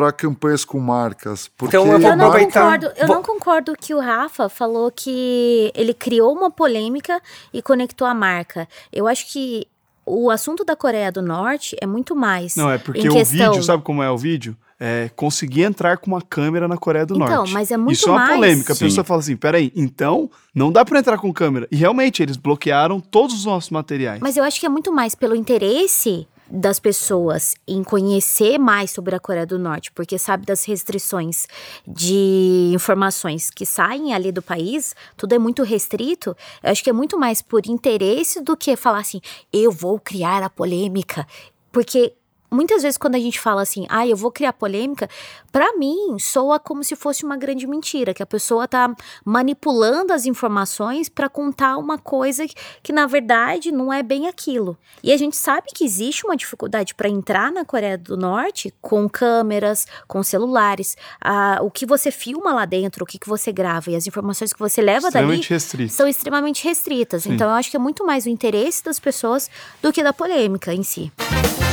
para 0.01 0.13
campanhas 0.13 0.63
com 0.63 0.79
marcas? 0.79 1.49
Porque 1.57 1.75
Então, 1.77 1.91
eu 1.91 1.99
vou 1.99 2.11
Eu 2.11 2.17
não 2.17 2.27
aproveitar- 2.27 2.61
concordo, 2.63 2.87
eu 2.99 3.07
Vou- 3.07 3.17
não 3.17 3.23
concordo 3.23 3.73
que 3.81 3.95
o 3.95 3.99
Rafa 4.01 4.47
falou 4.51 4.91
que 4.91 5.73
ele 5.75 5.95
criou 5.95 6.35
uma 6.35 6.51
polêmica 6.51 7.19
e 7.53 7.63
conectou 7.63 8.07
a 8.07 8.13
marca. 8.13 8.69
Eu 8.93 9.09
acho 9.09 9.27
que 9.33 9.67
o 10.05 10.31
assunto 10.31 10.65
da 10.67 10.77
Coreia 10.77 11.11
do 11.11 11.23
Norte 11.23 11.75
é 11.81 11.87
muito 11.87 12.15
mais. 12.15 12.57
Não, 12.57 12.71
é 12.71 12.77
porque 12.77 13.01
em 13.07 13.09
o 13.09 13.13
questão... 13.15 13.53
vídeo, 13.53 13.63
sabe 13.65 13.83
como 13.83 14.03
é 14.03 14.11
o 14.11 14.19
vídeo? 14.19 14.55
É 14.79 15.09
conseguir 15.17 15.63
entrar 15.63 15.97
com 15.97 16.09
uma 16.11 16.21
câmera 16.21 16.69
na 16.69 16.77
Coreia 16.77 17.07
do 17.07 17.15
Então, 17.17 17.27
Norte. 17.29 17.53
mas 17.55 17.71
é 17.71 17.79
muito 17.79 17.93
Isso 17.97 18.09
é 18.11 18.13
uma 18.13 18.19
mais- 18.21 18.35
polêmica. 18.35 18.73
A 18.75 18.77
Sim. 18.77 18.85
pessoa 18.85 19.03
fala 19.05 19.21
assim: 19.21 19.35
peraí, 19.35 19.73
então 19.75 20.31
não 20.55 20.71
dá 20.71 20.85
para 20.85 20.99
entrar 20.99 21.17
com 21.17 21.33
câmera. 21.33 21.67
E 21.73 21.77
realmente, 21.77 22.23
eles 22.23 22.37
bloquearam 22.37 23.01
todos 23.01 23.35
os 23.35 23.47
nossos 23.47 23.71
materiais. 23.71 24.21
Mas 24.21 24.37
eu 24.37 24.45
acho 24.45 24.61
que 24.61 24.67
é 24.67 24.69
muito 24.69 24.93
mais 24.93 25.15
pelo 25.15 25.35
interesse 25.35 26.29
das 26.51 26.79
pessoas 26.79 27.55
em 27.67 27.83
conhecer 27.83 28.59
mais 28.59 28.91
sobre 28.91 29.15
a 29.15 29.21
Coreia 29.21 29.47
do 29.47 29.59
Norte, 29.59 29.91
porque 29.93 30.19
sabe 30.19 30.47
das 30.47 30.65
restrições 30.65 31.47
de 31.87 32.71
informações 32.73 33.51
que 33.51 33.67
saem 33.67 34.15
ali 34.15 34.31
do 34.31 34.43
país, 34.43 34.95
tudo 35.17 35.35
é 35.35 35.39
muito 35.39 35.63
restrito. 35.63 36.37
Eu 36.63 36.71
acho 36.71 36.85
que 36.85 36.91
é 36.91 36.93
muito 36.93 37.19
mais 37.19 37.43
por 37.43 37.67
interesse 37.67 38.41
do 38.41 38.57
que 38.57 38.77
falar 38.77 39.01
assim, 39.01 39.21
eu 39.53 39.71
vou 39.73 39.99
criar 39.99 40.43
a 40.43 40.51
polêmica, 40.51 41.27
porque 41.73 42.15
Muitas 42.51 42.83
vezes, 42.83 42.97
quando 42.97 43.15
a 43.15 43.19
gente 43.19 43.41
fala 43.41 43.63
assim, 43.63 43.87
ah, 43.89 44.07
eu 44.07 44.17
vou 44.17 44.31
criar 44.31 44.53
polêmica, 44.53 45.09
pra 45.51 45.77
mim 45.77 46.19
soa 46.19 46.59
como 46.59 46.83
se 46.85 46.95
fosse 46.95 47.25
uma 47.25 47.37
grande 47.37 47.67
mentira, 47.67 48.15
que 48.15 48.23
a 48.23 48.27
pessoa 48.27 48.69
tá 48.69 48.95
manipulando 49.25 50.13
as 50.13 50.27
informações 50.27 51.09
pra 51.09 51.29
contar 51.29 51.77
uma 51.77 51.99
coisa 51.99 52.47
que, 52.47 52.55
que, 52.83 52.93
na 52.93 53.07
verdade 53.07 53.73
não 53.73 53.93
é 53.93 54.03
bem 54.03 54.29
aquilo. 54.29 54.77
E 55.03 55.13
a 55.13 55.17
gente 55.17 55.37
sabe 55.37 55.69
que 55.75 55.85
existe 55.85 56.25
uma 56.25 56.37
dificuldade 56.37 56.95
pra 56.95 57.09
entrar 57.09 57.51
na 57.53 57.65
Coreia 57.65 57.99
do 57.99 58.17
Norte 58.17 58.73
com 58.81 59.09
câmeras, 59.09 59.87
com 60.07 60.23
celulares, 60.23 60.97
ah, 61.21 61.59
o 61.63 61.71
que 61.71 61.85
você 61.85 62.11
filma 62.11 62.53
lá 62.53 62.65
dentro, 62.65 63.05
o 63.05 63.07
que, 63.07 63.19
que 63.19 63.29
você 63.29 63.53
grava 63.53 63.91
e 63.91 63.97
as 63.97 64.07
informações 64.07 64.53
que 64.53 64.59
você 64.59 64.81
leva 64.81 65.11
dali 65.11 65.41
restrito. 65.41 65.93
são 65.93 66.07
extremamente 66.07 66.65
restritas. 66.65 67.25
Sim. 67.25 67.35
Então 67.35 67.49
eu 67.49 67.55
acho 67.55 67.71
que 67.71 67.77
é 67.77 67.81
muito 67.81 68.05
mais 68.05 68.27
o 68.27 68.29
interesse 68.29 68.85
das 68.85 69.01
pessoas 69.01 69.51
do 69.83 69.93
que 69.93 70.03
da 70.03 70.13
polêmica 70.13 70.73
em 70.73 70.83
si. 70.83 71.13
Eu 71.61 71.66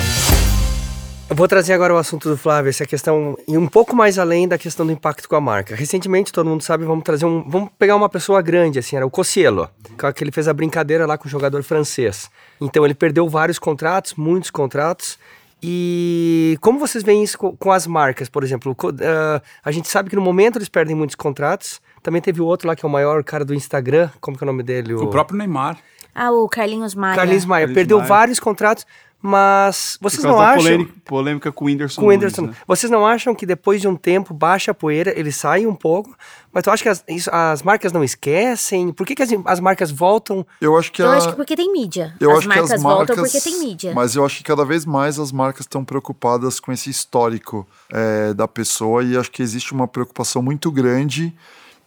vou 1.36 1.48
trazer 1.48 1.74
agora 1.74 1.94
o 1.94 1.98
assunto 1.98 2.30
do 2.30 2.38
Flávio, 2.38 2.70
essa 2.70 2.86
questão, 2.86 3.38
e 3.48 3.58
um 3.58 3.68
pouco 3.68 3.96
mais 3.96 4.20
além 4.20 4.48
da 4.48 4.58
questão 4.58 4.86
do 4.86 4.92
impacto 4.92 5.28
com 5.28 5.36
a 5.36 5.42
marca. 5.42 5.76
Recentemente, 5.76 6.32
todo 6.32 6.50
mundo 6.50 6.62
sabe, 6.62 6.86
vamos 6.86 7.04
trazer 7.04 7.26
um. 7.26 7.44
Vamos 7.48 7.70
pegar 7.78 7.96
uma 7.96 8.10
pessoa 8.10 8.42
grande, 8.42 8.80
assim, 8.80 8.96
era 8.96 9.06
o 9.06 9.10
Cossielo, 9.10 9.70
que 10.16 10.24
ele 10.24 10.32
fez 10.32 10.48
a 10.48 10.54
brincadeira 10.54 11.06
lá 11.06 11.18
com 11.18 11.28
o 11.28 11.32
jogador 11.32 11.64
francês. 11.64 12.30
Então 12.60 12.86
ele 12.86 12.94
perdeu 12.94 13.28
vários 13.28 13.60
contratos, 13.60 14.14
muitos 14.16 14.50
contratos. 14.50 15.18
E 15.62 16.58
como 16.60 16.78
vocês 16.78 17.04
veem 17.04 17.24
isso 17.24 17.38
com, 17.38 17.56
com 17.56 17.72
as 17.72 17.88
marcas, 17.88 18.28
por 18.28 18.44
exemplo? 18.44 18.74
Uh, 18.74 19.42
a 19.64 19.72
gente 19.72 19.88
sabe 19.88 20.10
que 20.10 20.16
no 20.16 20.22
momento 20.22 20.58
eles 20.58 20.68
perdem 20.68 20.94
muitos 20.94 21.16
contratos. 21.16 21.80
Também 22.02 22.22
teve 22.22 22.42
o 22.42 22.46
outro 22.46 22.68
lá 22.68 22.76
que 22.76 22.86
é 22.86 22.88
o 22.88 22.92
maior 22.92 23.24
cara 23.24 23.46
do 23.46 23.54
Instagram, 23.54 24.10
como 24.20 24.38
que 24.38 24.44
é 24.44 24.46
o 24.46 24.52
nome 24.52 24.62
dele? 24.62 24.94
O, 24.94 25.04
o 25.04 25.08
próprio 25.08 25.38
Neymar. 25.38 25.78
Ah, 26.16 26.32
o 26.32 26.48
Carlinhos 26.48 26.94
Maia. 26.96 27.16
Carlinhos 27.16 27.46
Maia. 27.46 27.62
Carlinhos 27.66 27.76
Perdeu 27.76 27.98
Maia. 27.98 28.08
vários 28.10 28.40
contratos, 28.40 28.86
mas 29.26 29.98
vocês 30.02 30.22
não 30.22 30.38
acham... 30.40 30.62
polêmica, 30.64 30.94
polêmica 31.06 31.52
com 31.52 31.64
o 31.64 31.68
Whindersson. 31.70 32.02
Com 32.02 32.08
o 32.08 32.10
Whindersson. 32.10 32.42
Nunes, 32.42 32.58
né? 32.58 32.64
Vocês 32.68 32.92
não 32.92 33.08
acham 33.08 33.34
que 33.34 33.46
depois 33.46 33.80
de 33.80 33.88
um 33.88 33.96
tempo 33.96 34.34
baixa 34.34 34.72
a 34.72 34.74
poeira, 34.74 35.18
eles 35.18 35.38
saem 35.38 35.66
um 35.66 35.74
pouco? 35.74 36.14
Mas 36.52 36.64
tu 36.64 36.70
acha 36.70 36.84
que 36.84 36.90
as, 36.90 37.04
isso- 37.08 37.30
as 37.32 37.64
marcas 37.64 37.94
não 37.94 38.04
esquecem? 38.04 38.92
Por 38.92 39.08
que, 39.08 39.16
que 39.16 39.24
as, 39.24 39.30
as 39.46 39.60
marcas 39.62 39.92
voltam? 39.92 40.46
Eu 40.60 40.78
acho 40.78 40.92
que 40.92 41.02
Eu 41.02 41.10
a- 41.10 41.16
acho 41.18 41.30
que 41.30 41.36
porque 41.38 41.56
tem 41.56 41.72
mídia. 41.72 42.14
Eu 42.20 42.32
as 42.32 42.40
acho 42.40 42.48
marcas 42.50 42.68
que 42.68 42.76
as 42.76 42.82
voltam 42.84 43.16
marcas, 43.16 43.32
porque 43.32 43.50
tem 43.50 43.60
mídia. 43.60 43.94
Mas 43.96 44.14
eu 44.16 44.26
acho 44.26 44.38
que 44.38 44.44
cada 44.44 44.66
vez 44.66 44.86
mais 44.86 45.18
as 45.18 45.32
marcas 45.32 45.62
estão 45.62 45.86
preocupadas 45.86 46.60
com 46.60 46.72
esse 46.74 46.90
histórico 46.90 47.66
é, 47.92 48.34
da 48.34 48.48
pessoa 48.48 49.04
e 49.04 49.16
acho 49.18 49.32
que 49.32 49.42
existe 49.42 49.72
uma 49.72 49.88
preocupação 49.88 50.42
muito 50.44 50.70
grande 50.70 51.34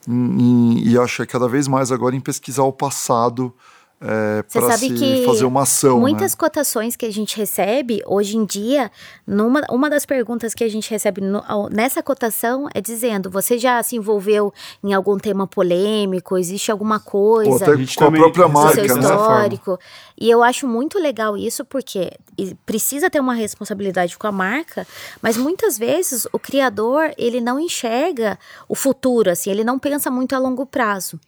em- 0.07 0.41
em- 0.41 0.87
e 0.89 0.97
acho 0.97 1.17
que 1.17 1.21
é 1.21 1.25
cada 1.27 1.47
vez 1.47 1.67
mais 1.67 1.91
agora 1.91 2.15
em 2.15 2.19
pesquisar 2.19 2.63
o 2.63 2.73
passado 2.73 3.53
é, 3.99 4.43
Você 4.47 4.59
para 4.59 4.71
sabe 4.71 4.87
se 4.89 4.93
que 4.93 5.25
fazer 5.25 5.45
uma 5.45 5.63
ação. 5.63 5.99
Muitas 5.99 6.33
né? 6.33 6.37
cotações 6.37 6.95
que 6.95 7.05
a 7.05 7.11
gente 7.11 7.35
recebe 7.35 8.01
hoje 8.05 8.37
em 8.37 8.45
dia, 8.45 8.91
numa 9.25 9.61
uma 9.71 9.89
das 9.89 10.05
perguntas 10.05 10.53
que 10.53 10.63
a 10.63 10.69
gente 10.69 10.89
recebe 10.89 11.19
no- 11.21 11.43
nessa 11.71 12.03
cotação 12.03 12.67
é 12.73 12.81
dizendo: 12.81 13.29
você 13.29 13.57
já 13.57 13.81
se 13.81 13.95
envolveu 13.95 14.53
em 14.83 14.93
algum 14.93 15.17
tema 15.17 15.47
polêmico? 15.47 16.37
Existe 16.37 16.71
alguma 16.71 16.95
Ou 16.97 17.01
coisa? 17.01 17.63
até 17.65 17.73
A 17.73 17.75
gente 17.75 17.95
com 17.97 18.05
a 18.05 18.11
própria 18.11 18.47
marca, 18.47 18.73
seu 18.85 18.95
né? 18.95 19.01
histórico. 19.01 19.79
E 20.19 20.29
eu 20.29 20.43
acho 20.43 20.67
muito 20.67 20.99
legal 20.99 21.35
isso 21.37 21.63
porque 21.65 22.11
precisa 22.65 23.09
ter 23.09 23.19
uma 23.19 23.33
responsabilidade 23.33 24.17
com 24.17 24.27
a 24.27 24.31
marca, 24.31 24.85
mas 25.21 25.37
muitas 25.37 25.77
vezes 25.77 26.27
o 26.31 26.39
criador 26.39 27.11
ele 27.17 27.39
não 27.41 27.59
enxerga 27.59 28.37
o 28.67 28.75
futuro, 28.75 29.29
assim, 29.31 29.49
ele 29.49 29.63
não 29.63 29.77
pensa 29.79 30.09
muito 30.11 30.33
a 30.35 30.39
longo 30.39 30.65
prazo. 30.65 31.19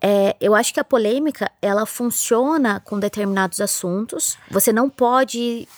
É, 0.00 0.36
eu 0.40 0.54
acho 0.54 0.72
que 0.72 0.78
a 0.80 0.84
polêmica 0.84 1.50
ela 1.60 1.84
funciona 1.84 2.80
com 2.80 2.98
determinados 2.98 3.60
assuntos. 3.60 4.36
Você 4.50 4.72
não 4.72 4.88
pode 4.88 5.68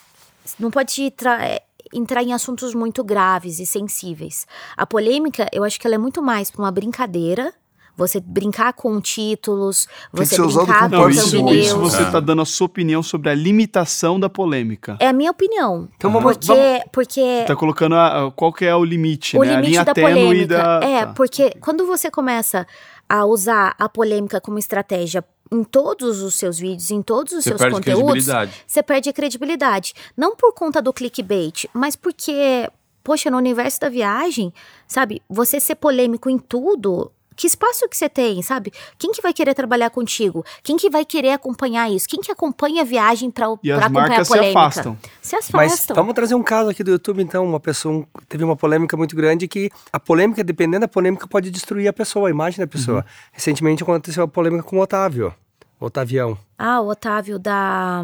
não 0.59 0.71
pode 0.71 1.13
é, 1.41 1.63
entrar 1.93 2.23
em 2.23 2.33
assuntos 2.33 2.75
muito 2.75 3.03
graves 3.05 3.59
e 3.59 3.67
sensíveis. 3.67 4.47
A 4.77 4.87
polêmica, 4.87 5.49
eu 5.53 5.65
acho 5.65 5.79
que 5.81 5.87
ela 5.87 5.95
é 5.95 5.99
muito 5.99 6.21
mais 6.23 6.51
para 6.51 6.63
uma 6.63 6.71
brincadeira. 6.71 7.53
Você 7.97 8.19
brincar 8.19 8.73
com 8.73 8.99
títulos, 8.99 9.85
Tem 9.87 10.23
que 10.23 10.27
você 10.29 10.37
ser 10.37 10.41
usado 10.43 10.65
brincar 10.67 10.89
com 10.89 10.97
Não, 10.97 11.11
isso, 11.11 11.31
thumbnails. 11.37 11.67
isso 11.67 11.79
você 11.79 12.11
tá 12.11 12.19
dando 12.19 12.41
a 12.41 12.47
sua 12.47 12.65
opinião 12.67 13.03
sobre 13.03 13.29
a 13.29 13.35
limitação 13.35 14.19
da 14.19 14.29
polêmica. 14.31 14.97
É 15.01 15.09
a 15.09 15.13
minha 15.13 15.31
opinião. 15.31 15.87
Então 15.97 16.11
vamos- 16.11 16.33
porque, 16.39 16.47
vamos- 16.47 16.83
porque 16.93 17.45
Tá 17.47 17.55
colocando 17.55 17.95
a- 17.97 18.27
a- 18.27 18.31
qual 18.31 18.53
que 18.55 18.65
é 18.65 18.75
o 18.75 18.83
limite, 18.85 19.37
o 19.37 19.43
né? 19.45 19.51
a 19.51 19.57
limite 19.57 19.71
linha 19.71 19.85
da 19.85 19.93
tênue 19.93 20.13
polêmica. 20.15 20.47
da... 20.57 20.81
é, 20.83 21.05
tá. 21.07 21.13
porque 21.13 21.51
quando 21.61 21.85
você 21.87 22.11
começa 22.11 22.67
a 23.11 23.27
usar 23.27 23.75
a 23.77 23.89
polêmica 23.89 24.41
como 24.41 24.57
estratégia 24.57 25.25
em 25.51 25.65
todos 25.65 26.23
os 26.23 26.37
seus 26.37 26.61
vídeos, 26.61 26.93
em 26.93 27.03
todos 27.03 27.33
os 27.33 27.43
Você 27.43 27.59
seus 27.59 27.73
conteúdos, 27.73 28.25
você 28.65 28.85
perde 28.85 29.11
a 29.11 29.13
credibilidade. 29.13 29.93
Não 30.17 30.37
por 30.37 30.53
conta 30.53 30.81
do 30.81 30.93
clickbait, 30.93 31.67
mas 31.75 31.97
porque, 31.97 32.71
poxa, 33.03 33.29
no 33.29 33.37
universo 33.37 33.81
da 33.81 33.89
viagem, 33.89 34.55
sabe, 34.87 35.21
você 35.29 35.59
ser 35.59 35.75
polêmico 35.75 36.31
em 36.31 36.39
tudo. 36.39 37.11
Que 37.41 37.47
espaço 37.47 37.89
que 37.89 37.97
você 37.97 38.07
tem, 38.07 38.43
sabe? 38.43 38.71
Quem 38.99 39.13
que 39.13 39.23
vai 39.23 39.33
querer 39.33 39.55
trabalhar 39.55 39.89
contigo? 39.89 40.45
Quem 40.63 40.77
que 40.77 40.91
vai 40.91 41.07
querer 41.07 41.31
acompanhar 41.31 41.91
isso? 41.91 42.07
Quem 42.07 42.21
que 42.21 42.31
acompanha 42.31 42.83
a 42.83 42.85
viagem 42.85 43.33
E 43.65 43.73
as 43.73 43.79
acompanhar 43.79 43.91
marcas 44.09 44.19
a 44.19 44.25
se 44.25 44.29
polêmica? 44.31 44.61
afastam. 44.61 44.99
Se 45.23 45.37
Mas 45.55 45.73
afastam. 45.73 45.97
vamos 45.97 46.13
trazer 46.13 46.35
um 46.35 46.43
caso 46.43 46.69
aqui 46.69 46.85
do 46.85 46.91
YouTube, 46.91 47.23
então. 47.23 47.43
Uma 47.47 47.59
pessoa 47.59 47.95
um- 47.95 48.05
teve 48.29 48.45
uma 48.45 48.57
polêmica 48.57 48.95
muito 48.95 49.17
grande 49.17 49.49
que 49.49 49.71
a 49.91 49.99
polêmica, 49.99 50.45
dependendo 50.45 50.83
da 50.83 50.89
polêmica, 50.89 51.27
pode 51.27 51.51
destruir 51.51 51.89
a 51.89 51.95
pessoa, 51.95 52.29
a 52.29 52.31
imagem 52.31 52.61
da 52.61 52.67
pessoa. 52.67 52.99
Uhum. 52.99 53.05
Recentemente 53.33 53.83
aconteceu 53.83 54.23
a 54.25 54.29
polêmica 54.29 54.63
com 54.63 54.77
o 54.77 54.81
Otávio. 54.83 55.35
Otavião. 55.81 56.37
Ah, 56.59 56.79
o 56.83 56.89
Otávio 56.89 57.39
da. 57.39 58.03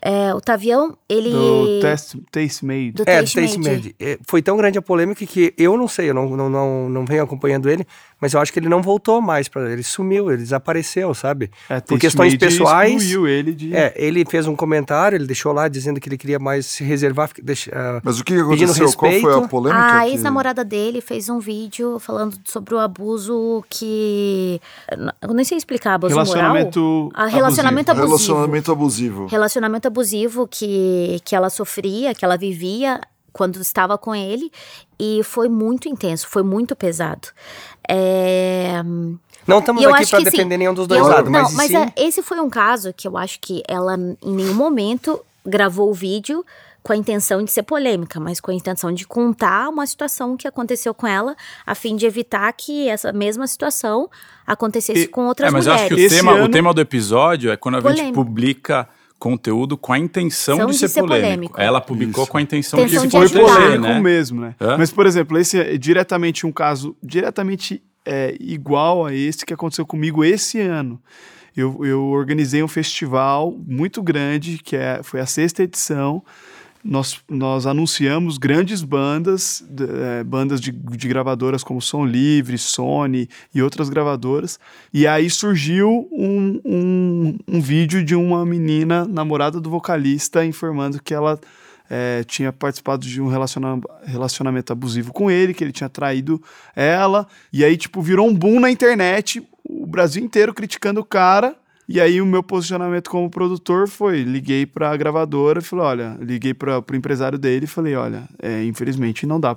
É, 0.00 0.32
o 0.32 0.40
Tavião, 0.40 0.96
ele. 1.06 1.30
Do 1.30 1.80
test, 1.82 2.14
taste 2.32 2.64
made. 2.64 2.92
do 2.92 3.02
É, 3.02 3.16
do 3.16 3.20
Taste 3.20 3.40
Taste 3.40 3.58
Made. 3.58 3.70
Made. 3.70 3.96
É, 4.00 4.18
Foi 4.26 4.40
tão 4.40 4.56
grande 4.56 4.78
a 4.78 4.82
polêmica 4.82 5.26
que 5.26 5.52
eu 5.58 5.76
não 5.76 5.86
sei, 5.86 6.08
eu 6.08 6.14
não, 6.14 6.30
não, 6.34 6.48
não, 6.48 6.88
não 6.88 7.04
venho 7.04 7.22
acompanhando 7.22 7.68
ele, 7.68 7.86
mas 8.20 8.34
eu 8.34 8.40
acho 8.40 8.52
que 8.52 8.58
ele 8.58 8.68
não 8.68 8.82
voltou 8.82 9.20
mais 9.20 9.48
para 9.48 9.70
ele 9.70 9.82
sumiu, 9.82 10.30
ele 10.30 10.42
desapareceu, 10.42 11.14
sabe? 11.14 11.50
É, 11.68 11.80
Por 11.80 11.98
questões 11.98 12.36
pessoais. 12.36 13.10
ele 13.12 13.52
de... 13.54 13.74
É, 13.74 13.94
ele 13.96 14.24
fez 14.24 14.46
um 14.46 14.56
comentário, 14.56 15.16
ele 15.16 15.26
deixou 15.26 15.52
lá 15.52 15.68
dizendo 15.68 16.00
que 16.00 16.08
ele 16.08 16.18
queria 16.18 16.38
mais 16.38 16.66
se 16.66 16.82
reservar, 16.82 17.30
deixa, 17.42 17.70
ah, 17.74 18.00
Mas 18.02 18.18
o 18.20 18.24
que 18.24 18.34
aconteceu? 18.34 18.92
Qual 18.92 19.12
foi 19.12 19.34
a 19.34 19.48
polêmica? 19.48 19.98
A 19.98 20.04
que- 20.04 20.10
ex-namorada 20.10 20.64
dele 20.64 21.00
fez 21.00 21.28
um 21.28 21.38
vídeo 21.38 21.98
falando 21.98 22.36
sobre 22.44 22.74
o 22.74 22.78
abuso 22.78 23.64
que. 23.68 24.60
Eu 25.22 25.34
nem 25.34 25.44
sei 25.44 25.58
explicar, 25.58 25.94
abuso 25.94 26.14
Relacionamento 26.14 26.80
moral. 26.80 27.10
Ah, 27.14 27.26
relacionamento 27.26 27.90
abusivo. 27.90 28.08
Relacionamento 28.16 28.72
abusivo. 28.72 29.26
Relacionamento 29.26 29.88
abusivo 29.88 30.48
que, 30.48 31.20
que 31.24 31.34
ela 31.36 31.50
sofria, 31.50 32.14
que 32.14 32.24
ela 32.24 32.36
vivia 32.36 33.00
quando 33.32 33.60
estava 33.60 33.96
com 33.96 34.14
ele. 34.14 34.50
E 34.98 35.22
foi 35.22 35.48
muito 35.48 35.88
intenso, 35.88 36.26
foi 36.26 36.42
muito 36.42 36.74
pesado. 36.74 37.28
É. 37.88 38.82
Não 39.46 39.60
estamos 39.60 39.80
E 39.80 39.84
eu 39.86 39.94
aqui 39.94 40.06
para 40.06 40.18
assim, 40.18 40.24
defender 40.30 40.58
nenhum 40.58 40.74
dos 40.74 40.86
dois 40.86 41.00
eu- 41.00 41.08
lados, 41.08 41.30
não, 41.32 41.42
mas, 41.42 41.54
mas 41.54 41.66
sim, 41.68 41.76
é, 41.76 41.92
esse 41.96 42.22
foi 42.22 42.38
um 42.38 42.50
caso 42.50 42.92
que 42.92 43.08
eu 43.08 43.16
acho 43.16 43.40
que 43.40 43.62
ela 43.66 43.94
em 43.96 44.34
nenhum 44.34 44.52
momento 44.54 45.18
gravou 45.44 45.88
o 45.90 45.94
vídeo 45.94 46.44
com 46.82 46.92
a 46.92 46.96
intenção 46.96 47.42
de 47.42 47.50
ser 47.50 47.62
polêmica, 47.62 48.20
mas 48.20 48.40
com 48.40 48.50
a 48.50 48.54
intenção 48.54 48.92
de 48.92 49.06
contar 49.06 49.68
uma 49.70 49.86
situação 49.86 50.36
que 50.36 50.46
aconteceu 50.46 50.92
com 50.92 51.06
ela, 51.06 51.34
a 51.66 51.74
fim 51.74 51.96
de 51.96 52.04
evitar 52.06 52.52
que 52.52 52.88
essa 52.88 53.10
mesma 53.12 53.46
situação 53.46 54.08
acontecesse 54.46 55.02
E- 55.04 55.08
com 55.08 55.26
outras 55.26 55.48
É, 55.48 55.50
mas 55.50 55.66
eu 55.66 55.72
mulheres. 55.72 55.92
acho 55.92 56.00
que 56.00 56.06
o 56.06 56.18
tema, 56.18 56.32
o 56.32 56.36
ano- 56.36 56.50
tema 56.50 56.74
do 56.74 56.80
episódio 56.80 57.50
é 57.50 57.56
quando 57.56 57.76
a 57.76 57.80
gente 57.80 57.90
Polêmico. 57.96 58.14
publica 58.24 58.88
conteúdo 59.18 59.76
com 59.76 59.92
a 59.92 59.98
intenção 59.98 60.56
São 60.56 60.66
de, 60.66 60.72
de 60.72 60.78
ser, 60.78 60.88
ser 60.88 61.00
polêmico. 61.00 61.26
polêmico. 61.28 61.60
Ela 61.60 61.80
publicou 61.80 62.22
Isso. 62.22 62.30
com 62.30 62.38
a 62.38 62.42
intenção 62.42 62.80
Intenção 62.80 63.06
de 63.06 63.26
de 63.26 63.32
foi 63.32 63.40
polêmico 63.42 63.82
né? 63.82 64.00
mesmo, 64.00 64.40
né? 64.40 64.54
Hã? 64.60 64.76
Mas, 64.78 64.90
por 64.90 65.06
exemplo, 65.06 65.38
esse 65.38 65.58
é 65.58 65.76
diretamente 65.76 66.46
um 66.46 66.52
caso 66.52 66.96
diretamente 67.02 67.82
é, 68.06 68.36
igual 68.40 69.06
a 69.06 69.14
esse 69.14 69.44
que 69.44 69.52
aconteceu 69.52 69.84
comigo 69.84 70.24
esse 70.24 70.60
ano. 70.60 71.00
Eu, 71.56 71.84
eu 71.84 72.04
organizei 72.04 72.62
um 72.62 72.68
festival 72.68 73.52
muito 73.66 74.02
grande, 74.02 74.58
que 74.58 74.76
é, 74.76 75.00
foi 75.02 75.20
a 75.20 75.26
sexta 75.26 75.62
edição. 75.64 76.22
Nós, 76.84 77.20
nós 77.28 77.66
anunciamos 77.66 78.38
grandes 78.38 78.82
bandas, 78.82 79.64
é, 80.20 80.24
bandas 80.24 80.60
de, 80.60 80.70
de 80.70 81.08
gravadoras 81.08 81.64
como 81.64 81.82
Som 81.82 82.06
Livre, 82.06 82.56
Sony 82.56 83.28
e 83.54 83.60
outras 83.60 83.88
gravadoras. 83.88 84.58
E 84.92 85.06
aí 85.06 85.28
surgiu 85.28 86.08
um, 86.12 86.60
um, 86.64 87.38
um 87.48 87.60
vídeo 87.60 88.04
de 88.04 88.14
uma 88.14 88.46
menina, 88.46 89.04
namorada 89.04 89.60
do 89.60 89.68
vocalista, 89.68 90.44
informando 90.44 91.02
que 91.02 91.12
ela 91.12 91.38
é, 91.90 92.22
tinha 92.24 92.52
participado 92.52 93.06
de 93.06 93.20
um 93.20 93.28
relaciona- 93.28 93.80
relacionamento 94.04 94.72
abusivo 94.72 95.12
com 95.12 95.30
ele, 95.30 95.54
que 95.54 95.64
ele 95.64 95.72
tinha 95.72 95.88
traído 95.88 96.40
ela. 96.76 97.26
E 97.52 97.64
aí, 97.64 97.76
tipo, 97.76 98.00
virou 98.00 98.28
um 98.28 98.34
boom 98.34 98.60
na 98.60 98.70
internet, 98.70 99.42
o 99.64 99.86
Brasil 99.86 100.22
inteiro 100.22 100.54
criticando 100.54 101.00
o 101.00 101.04
cara. 101.04 101.56
E 101.88 102.02
aí 102.02 102.20
o 102.20 102.26
meu 102.26 102.42
posicionamento 102.42 103.08
como 103.08 103.30
produtor 103.30 103.88
foi, 103.88 104.22
liguei 104.22 104.66
pra 104.66 104.94
gravadora 104.94 105.60
e 105.60 105.62
falei, 105.62 105.84
olha, 105.86 106.18
liguei 106.20 106.52
para 106.52 106.82
pro 106.82 106.94
empresário 106.94 107.38
dele 107.38 107.64
e 107.64 107.68
falei, 107.68 107.94
olha, 107.96 108.28
é, 108.42 108.62
infelizmente 108.64 109.26
não 109.26 109.40
dá 109.40 109.54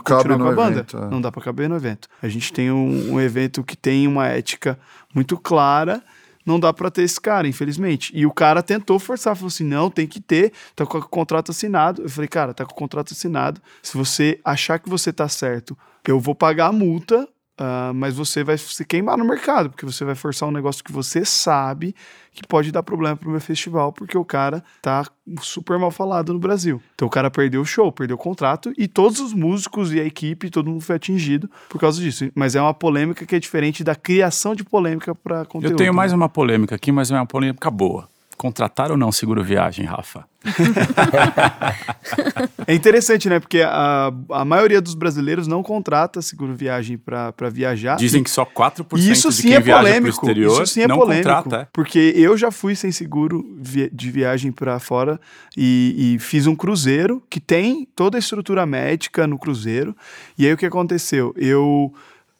cabe 0.00 0.24
continuar 0.24 0.38
com 0.38 0.48
a 0.48 0.52
banda. 0.52 0.70
evento, 0.72 0.96
é. 0.96 1.08
Não 1.08 1.20
dá 1.20 1.30
pra 1.30 1.40
caber 1.40 1.68
no 1.68 1.76
evento. 1.76 2.08
A 2.20 2.28
gente 2.28 2.52
tem 2.52 2.72
um, 2.72 3.12
um 3.12 3.20
evento 3.20 3.62
que 3.62 3.76
tem 3.76 4.08
uma 4.08 4.26
ética 4.26 4.76
muito 5.14 5.38
clara, 5.38 6.02
não 6.44 6.58
dá 6.58 6.72
pra 6.72 6.90
ter 6.90 7.02
esse 7.02 7.20
cara, 7.20 7.46
infelizmente. 7.46 8.10
E 8.16 8.26
o 8.26 8.32
cara 8.32 8.64
tentou 8.64 8.98
forçar, 8.98 9.36
falou 9.36 9.46
assim, 9.46 9.62
não, 9.62 9.88
tem 9.88 10.08
que 10.08 10.20
ter, 10.20 10.52
tá 10.74 10.84
com 10.84 10.98
o 10.98 11.02
contrato 11.02 11.52
assinado. 11.52 12.02
Eu 12.02 12.08
falei, 12.08 12.26
cara, 12.26 12.52
tá 12.52 12.64
com 12.64 12.72
o 12.72 12.76
contrato 12.76 13.12
assinado, 13.12 13.60
se 13.80 13.96
você 13.96 14.40
achar 14.44 14.80
que 14.80 14.88
você 14.88 15.12
tá 15.12 15.28
certo, 15.28 15.78
eu 16.08 16.18
vou 16.18 16.34
pagar 16.34 16.66
a 16.66 16.72
multa, 16.72 17.28
ah, 17.62 17.92
mas 17.94 18.16
você 18.16 18.42
vai 18.42 18.56
se 18.56 18.82
queimar 18.86 19.18
no 19.18 19.24
mercado, 19.24 19.68
porque 19.68 19.84
você 19.84 20.02
vai 20.02 20.14
forçar 20.14 20.48
um 20.48 20.52
negócio 20.52 20.82
que 20.82 20.90
você 20.90 21.26
sabe 21.26 21.94
que 22.32 22.46
pode 22.46 22.72
dar 22.72 22.82
problema 22.82 23.14
pro 23.14 23.30
meu 23.30 23.40
festival, 23.40 23.92
porque 23.92 24.16
o 24.16 24.24
cara 24.24 24.64
tá 24.80 25.04
super 25.42 25.78
mal 25.78 25.90
falado 25.90 26.32
no 26.32 26.38
Brasil. 26.38 26.80
Então 26.94 27.06
o 27.06 27.10
cara 27.10 27.30
perdeu 27.30 27.60
o 27.60 27.64
show, 27.66 27.92
perdeu 27.92 28.16
o 28.16 28.18
contrato, 28.18 28.72
e 28.78 28.88
todos 28.88 29.20
os 29.20 29.34
músicos 29.34 29.92
e 29.92 30.00
a 30.00 30.04
equipe, 30.04 30.48
todo 30.48 30.70
mundo 30.70 30.80
foi 30.80 30.96
atingido 30.96 31.50
por 31.68 31.78
causa 31.78 32.00
disso. 32.00 32.30
Mas 32.34 32.56
é 32.56 32.62
uma 32.62 32.72
polêmica 32.72 33.26
que 33.26 33.36
é 33.36 33.38
diferente 33.38 33.84
da 33.84 33.94
criação 33.94 34.54
de 34.54 34.64
polêmica 34.64 35.14
para 35.14 35.44
conteúdo. 35.44 35.74
Eu 35.74 35.76
tenho 35.76 35.92
mais 35.92 36.14
uma 36.14 36.30
polêmica 36.30 36.76
aqui, 36.76 36.90
mas 36.90 37.10
é 37.10 37.14
uma 37.14 37.26
polêmica 37.26 37.70
boa. 37.70 38.08
Contratar 38.40 38.90
ou 38.90 38.96
não 38.96 39.12
seguro 39.12 39.44
viagem, 39.44 39.84
Rafa? 39.84 40.24
É 42.66 42.74
interessante, 42.74 43.28
né? 43.28 43.38
Porque 43.40 43.60
a, 43.62 44.12
a 44.30 44.44
maioria 44.44 44.80
dos 44.80 44.94
brasileiros 44.94 45.46
não 45.46 45.62
contrata 45.62 46.22
seguro 46.22 46.54
viagem 46.54 46.96
para 46.96 47.50
viajar. 47.50 47.96
Dizem 47.96 48.22
que 48.22 48.30
só 48.30 48.44
4% 48.44 48.96
E 48.98 49.10
isso 49.10 49.28
de 49.28 49.34
sim 49.34 49.42
quem 49.48 49.54
é 49.56 49.60
viaja 49.60 50.08
exterior 50.08 50.62
isso 50.62 50.72
sim 50.74 50.82
é 50.82 50.86
não 50.88 50.98
polêmico. 50.98 51.28
contrata. 51.28 51.62
é. 51.62 51.68
Porque 51.72 52.12
eu 52.16 52.36
já 52.36 52.50
fui 52.50 52.74
sem 52.74 52.92
seguro 52.92 53.44
vi- 53.60 53.90
de 53.92 54.10
viagem 54.10 54.52
para 54.52 54.78
fora 54.78 55.20
e, 55.56 56.14
e 56.14 56.18
fiz 56.18 56.46
um 56.46 56.54
cruzeiro 56.56 57.22
que 57.28 57.40
tem 57.40 57.86
toda 57.96 58.16
a 58.16 58.20
estrutura 58.20 58.64
médica 58.64 59.26
no 59.26 59.38
cruzeiro. 59.38 59.94
E 60.38 60.46
aí 60.46 60.52
o 60.52 60.56
que 60.56 60.66
aconteceu? 60.66 61.34
Eu 61.36 61.92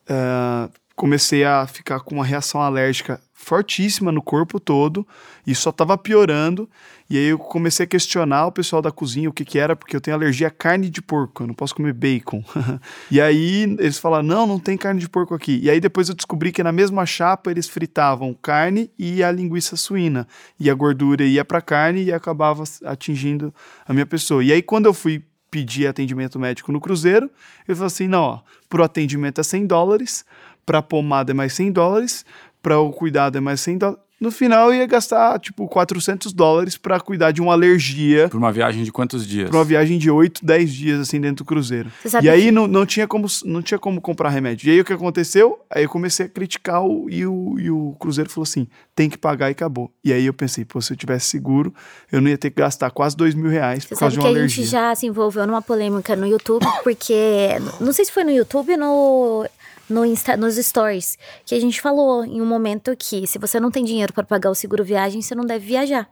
ah, 0.08 0.68
comecei 0.94 1.44
a 1.44 1.66
ficar 1.66 2.00
com 2.00 2.14
uma 2.16 2.24
reação 2.24 2.60
alérgica 2.60 3.20
fortíssima 3.40 4.12
no 4.12 4.20
corpo 4.20 4.60
todo 4.60 5.06
e 5.46 5.54
só 5.54 5.70
estava 5.70 5.96
piorando. 5.96 6.68
E 7.08 7.16
aí 7.16 7.24
eu 7.24 7.38
comecei 7.38 7.84
a 7.84 7.86
questionar 7.86 8.46
o 8.46 8.52
pessoal 8.52 8.82
da 8.82 8.92
cozinha 8.92 9.30
o 9.30 9.32
que 9.32 9.44
que 9.44 9.58
era, 9.58 9.74
porque 9.74 9.96
eu 9.96 10.00
tenho 10.00 10.14
alergia 10.14 10.48
à 10.48 10.50
carne 10.50 10.90
de 10.90 11.00
porco, 11.00 11.42
eu 11.42 11.46
não 11.46 11.54
posso 11.54 11.74
comer 11.74 11.94
bacon. 11.94 12.44
e 13.10 13.20
aí 13.20 13.62
eles 13.78 13.98
falaram, 13.98 14.22
não, 14.22 14.46
não 14.46 14.58
tem 14.58 14.76
carne 14.76 15.00
de 15.00 15.08
porco 15.08 15.34
aqui. 15.34 15.58
E 15.62 15.70
aí 15.70 15.80
depois 15.80 16.08
eu 16.08 16.14
descobri 16.14 16.52
que 16.52 16.62
na 16.62 16.70
mesma 16.70 17.06
chapa 17.06 17.50
eles 17.50 17.66
fritavam 17.66 18.36
carne 18.40 18.90
e 18.98 19.22
a 19.24 19.32
linguiça 19.32 19.74
suína. 19.74 20.28
E 20.58 20.68
a 20.70 20.74
gordura 20.74 21.24
ia 21.24 21.44
para 21.44 21.62
carne 21.62 22.04
e 22.04 22.12
acabava 22.12 22.62
atingindo 22.84 23.52
a 23.88 23.92
minha 23.92 24.06
pessoa. 24.06 24.44
E 24.44 24.52
aí 24.52 24.62
quando 24.62 24.86
eu 24.86 24.94
fui 24.94 25.24
pedir 25.50 25.86
atendimento 25.86 26.38
médico 26.38 26.70
no 26.70 26.80
cruzeiro, 26.80 27.28
ele 27.66 27.74
falou 27.74 27.86
assim, 27.86 28.06
não, 28.06 28.22
ó, 28.22 28.40
pro 28.68 28.84
atendimento 28.84 29.40
é 29.40 29.44
100 29.44 29.66
dólares, 29.66 30.24
pra 30.64 30.80
pomada 30.80 31.32
é 31.32 31.34
mais 31.34 31.52
100 31.54 31.72
dólares, 31.72 32.24
para 32.62 32.78
o 32.78 32.90
cuidado 32.92 33.36
é 33.38 33.40
mais 33.40 33.60
100 33.60 33.78
dólares. 33.78 34.00
No 34.20 34.30
final 34.30 34.70
eu 34.70 34.80
ia 34.80 34.86
gastar, 34.86 35.40
tipo, 35.40 35.66
400 35.66 36.30
dólares 36.34 36.76
para 36.76 37.00
cuidar 37.00 37.30
de 37.30 37.40
uma 37.40 37.54
alergia 37.54 38.28
Por 38.28 38.36
uma 38.36 38.52
viagem 38.52 38.84
de 38.84 38.92
quantos 38.92 39.26
dias? 39.26 39.48
para 39.48 39.56
uma 39.56 39.64
viagem 39.64 39.96
de 39.96 40.10
8, 40.10 40.44
10 40.44 40.70
dias, 40.74 41.00
assim, 41.00 41.18
dentro 41.18 41.36
do 41.42 41.48
cruzeiro. 41.48 41.90
Você 42.02 42.10
sabe 42.10 42.26
E 42.26 42.28
aí 42.28 42.42
que- 42.42 42.50
não, 42.50 42.66
não, 42.66 42.84
tinha 42.84 43.08
como, 43.08 43.26
não 43.46 43.62
tinha 43.62 43.78
como 43.78 43.98
comprar 43.98 44.28
remédio. 44.28 44.68
E 44.68 44.72
aí 44.72 44.78
o 44.80 44.84
que 44.84 44.92
aconteceu? 44.92 45.58
Aí 45.70 45.84
eu 45.84 45.88
comecei 45.88 46.26
a 46.26 46.28
criticar 46.28 46.84
o, 46.84 47.08
e, 47.08 47.24
o, 47.26 47.58
e 47.58 47.70
o 47.70 47.96
cruzeiro 47.98 48.28
falou 48.28 48.42
assim, 48.42 48.66
tem 48.94 49.08
que 49.08 49.16
pagar 49.16 49.48
e 49.48 49.52
acabou. 49.52 49.90
E 50.04 50.12
aí 50.12 50.26
eu 50.26 50.34
pensei, 50.34 50.66
pô, 50.66 50.82
se 50.82 50.92
eu 50.92 50.98
tivesse 50.98 51.28
seguro, 51.28 51.72
eu 52.12 52.20
não 52.20 52.28
ia 52.28 52.36
ter 52.36 52.50
que 52.50 52.60
gastar 52.60 52.90
quase 52.90 53.16
2 53.16 53.34
mil 53.34 53.48
reais 53.50 53.84
Você 53.84 53.94
por 53.94 54.00
causa 54.00 54.10
sabe 54.10 54.12
de 54.16 54.18
que 54.18 54.22
uma 54.26 54.28
a 54.28 54.38
alergia. 54.38 54.62
gente 54.64 54.70
já 54.70 54.94
se 54.94 55.06
envolveu 55.06 55.46
numa 55.46 55.62
polêmica 55.62 56.14
no 56.14 56.26
YouTube, 56.26 56.66
porque. 56.84 57.48
Não 57.80 57.90
sei 57.94 58.04
se 58.04 58.12
foi 58.12 58.24
no 58.24 58.30
YouTube 58.30 58.72
ou 58.72 58.78
no. 58.78 59.46
No 59.90 60.04
Insta, 60.04 60.36
nos 60.36 60.54
stories, 60.56 61.18
que 61.44 61.54
a 61.54 61.60
gente 61.60 61.80
falou 61.80 62.24
em 62.24 62.40
um 62.40 62.46
momento 62.46 62.94
que 62.96 63.26
se 63.26 63.38
você 63.38 63.58
não 63.60 63.70
tem 63.70 63.84
dinheiro 63.84 64.12
para 64.12 64.22
pagar 64.24 64.50
o 64.50 64.54
seguro 64.54 64.84
viagem, 64.84 65.20
você 65.20 65.34
não 65.34 65.44
deve 65.44 65.66
viajar. 65.66 66.08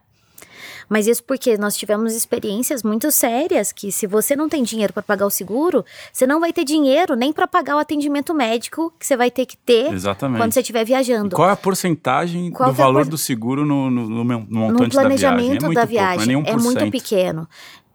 Mas 0.88 1.06
isso 1.06 1.22
porque 1.22 1.58
nós 1.58 1.76
tivemos 1.76 2.14
experiências 2.14 2.82
muito 2.82 3.10
sérias 3.10 3.72
que 3.72 3.92
se 3.92 4.06
você 4.06 4.34
não 4.34 4.48
tem 4.48 4.62
dinheiro 4.62 4.90
para 4.92 5.02
pagar 5.02 5.26
o 5.26 5.30
seguro, 5.30 5.84
você 6.10 6.26
não 6.26 6.40
vai 6.40 6.50
ter 6.50 6.64
dinheiro 6.64 7.14
nem 7.14 7.30
para 7.30 7.46
pagar 7.46 7.76
o 7.76 7.78
atendimento 7.78 8.32
médico 8.32 8.90
que 8.98 9.06
você 9.06 9.14
vai 9.14 9.30
ter 9.30 9.44
que 9.44 9.56
ter 9.56 9.92
Exatamente. 9.92 10.40
quando 10.40 10.52
você 10.54 10.60
estiver 10.60 10.84
viajando. 10.86 11.36
Qual 11.36 11.46
é 11.48 11.52
a 11.52 11.56
porcentagem 11.56 12.50
Qual 12.50 12.70
do 12.72 12.74
é 12.74 12.82
valor 12.82 13.02
por- 13.04 13.10
do 13.10 13.18
seguro 13.18 13.66
no, 13.66 13.90
no, 13.90 14.08
no 14.08 14.24
no 14.24 14.46
no 14.48 14.60
montante 14.60 14.96
da 14.96 15.02
viagem? 15.08 15.26
É 15.26 15.28
planejamento 15.38 15.64
muito 15.66 15.74
da 15.74 15.86
pouco, 15.86 15.94
não 15.94 16.00
é 16.02 16.14
viagem 16.16 16.26
nem 16.26 16.42
1%. 16.44 16.48
é 16.48 16.56
muito 16.56 16.90
pequeno. 16.90 17.48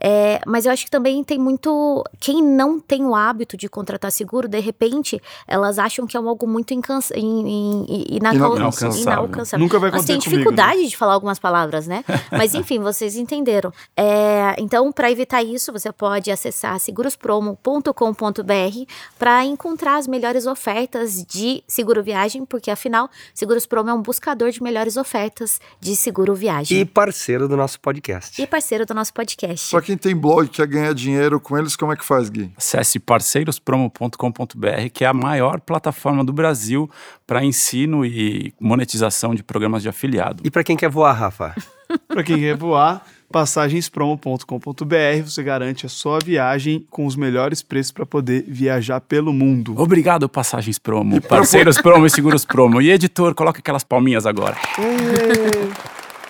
É, 0.06 0.42
mas 0.46 0.66
eu 0.66 0.72
acho 0.72 0.84
que 0.86 0.92
também 0.92 1.24
tem 1.24 1.40
muito. 1.40 2.04
Quem 2.20 2.44
não 2.44 2.80
tem 2.80 3.06
o 3.06 3.16
hábito 3.16 3.56
de 3.56 3.70
contratar 3.70 4.12
seguro, 4.12 4.48
de 4.48 4.60
repente, 4.60 5.22
elas 5.48 5.80
acham 5.80 6.06
que 6.06 6.18
é 6.18 6.20
algo 6.20 6.46
muito 6.46 6.74
incansa, 6.74 7.18
in, 7.18 7.24
in, 7.48 7.86
in, 7.88 8.06
inacal- 8.18 8.56
Inalcançável. 8.58 9.02
inalcançável. 9.02 9.64
Nunca 9.64 9.80
vai 9.80 9.92
Nós 9.92 10.06
tem 10.06 10.16
acontecer 10.16 10.30
comigo, 10.36 10.52
dificuldade 10.52 10.88
de 10.90 10.98
falar 10.98 11.14
algumas 11.14 11.40
palavras, 11.40 11.88
né? 11.88 12.04
Mas 12.32 12.54
enfim, 12.54 12.80
vocês 12.80 13.16
entenderam. 13.16 13.72
É, 13.96 14.56
então, 14.60 14.92
para 14.92 15.10
evitar 15.10 15.42
isso, 15.42 15.72
você 15.72 15.92
pode 15.92 16.30
acessar 16.32 16.78
segurospromo.com.br 16.80 18.92
para 19.18 19.46
encontrar 19.46 19.98
as 19.98 20.08
melhores 20.08 20.46
ofertas 20.46 21.24
de 21.26 21.64
seguro 21.68 22.04
viagem, 22.04 22.46
porque 22.46 22.70
afinal, 22.70 23.10
Seguros 23.34 23.66
Promo 23.66 23.90
é 23.90 23.94
um 23.94 24.02
buscador 24.02 24.52
de 24.52 24.62
melhores 24.62 24.98
ofertas 24.98 25.60
de 25.80 25.96
seguro 25.96 26.36
viagem. 26.36 26.80
E 26.82 26.86
parceiro 26.86 27.48
do 27.48 27.56
nosso 27.56 27.80
podcast. 27.80 28.42
E 28.42 28.46
parceiro 28.48 28.86
do 28.86 28.94
nosso 28.94 29.14
podcast. 29.14 29.70
Pra 29.72 29.82
quem 29.94 29.98
tem 29.98 30.16
blog 30.16 30.46
e 30.46 30.50
quer 30.50 30.68
ganhar 30.68 30.94
dinheiro 30.94 31.40
com 31.40 31.58
eles, 31.58 31.76
como 31.76 31.94
é 31.94 31.96
que 31.96 32.04
faz, 32.04 32.30
Gui? 32.30 32.52
Acesse 32.58 33.00
parceirospromo.com.br, 33.00 34.90
que 34.92 35.04
é 35.04 35.08
a 35.08 35.14
maior 35.14 35.60
plataforma 35.62 36.24
do 36.24 36.34
Brasil 36.34 36.90
para 37.28 37.44
ensino 37.44 38.06
e 38.06 38.54
monetização 38.60 39.36
de 39.36 39.44
programas 39.44 39.84
de 39.84 39.90
afiliado. 39.90 40.42
E 40.44 40.52
pra 40.52 40.64
quem 40.64 40.76
quer 40.76 40.90
voar, 40.90 41.14
Rafa? 41.14 41.56
Para 42.08 42.24
quem 42.24 42.40
quer 42.40 42.56
voar, 42.56 43.06
passagenspromo.com.br, 43.32 45.24
você 45.24 45.44
garante 45.44 45.86
a 45.86 45.90
sua 45.90 46.18
viagem 46.18 46.84
com 46.90 47.06
os 47.06 47.16
melhores 47.16 47.62
preços 47.62 47.92
para 47.92 48.06
poder 48.06 48.46
viajar 48.48 49.00
pelo 49.00 49.32
mundo. 49.32 49.76
Obrigado, 49.78 50.28
Passagens 50.28 50.80
Promo, 50.80 51.22
Parceiros 51.22 51.80
Promo 51.80 52.08
e 52.08 52.10
Seguros 52.10 52.46
Promo. 52.46 52.82
E 52.82 52.90
editor, 52.90 53.36
coloca 53.36 53.60
aquelas 53.60 53.84
palminhas 53.84 54.26
agora. 54.26 54.58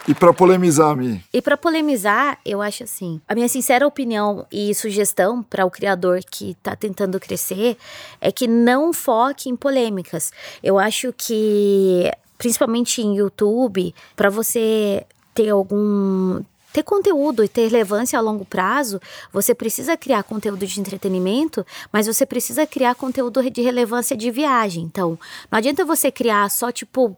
E 0.07 0.13
pra 0.13 0.33
polemizar, 0.33 0.95
Mi? 0.95 1.23
E 1.31 1.41
para 1.41 1.55
polemizar, 1.55 2.37
eu 2.45 2.61
acho 2.61 2.83
assim, 2.83 3.21
a 3.27 3.33
minha 3.33 3.47
sincera 3.47 3.87
opinião 3.87 4.45
e 4.51 4.73
sugestão 4.75 5.41
para 5.41 5.65
o 5.65 5.71
criador 5.71 6.19
que 6.29 6.55
tá 6.61 6.75
tentando 6.75 7.19
crescer 7.19 7.77
é 8.19 8.31
que 8.31 8.47
não 8.47 8.91
foque 8.91 9.49
em 9.49 9.55
polêmicas. 9.55 10.31
Eu 10.61 10.77
acho 10.77 11.13
que 11.13 12.11
principalmente 12.37 13.01
em 13.01 13.15
YouTube, 13.15 13.95
para 14.15 14.29
você 14.29 15.05
ter 15.33 15.49
algum 15.49 16.41
ter 16.73 16.83
conteúdo 16.83 17.43
e 17.43 17.47
ter 17.47 17.67
relevância 17.67 18.17
a 18.17 18.21
longo 18.21 18.43
prazo, 18.43 18.99
você 19.31 19.53
precisa 19.53 19.95
criar 19.95 20.23
conteúdo 20.23 20.65
de 20.65 20.79
entretenimento, 20.79 21.63
mas 21.91 22.07
você 22.07 22.25
precisa 22.25 22.65
criar 22.65 22.95
conteúdo 22.95 23.47
de 23.49 23.61
relevância 23.61 24.17
de 24.17 24.31
viagem. 24.31 24.83
Então, 24.83 25.17
não 25.51 25.59
adianta 25.59 25.85
você 25.85 26.11
criar 26.11 26.49
só 26.49 26.71
tipo, 26.71 27.15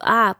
ah, 0.00 0.34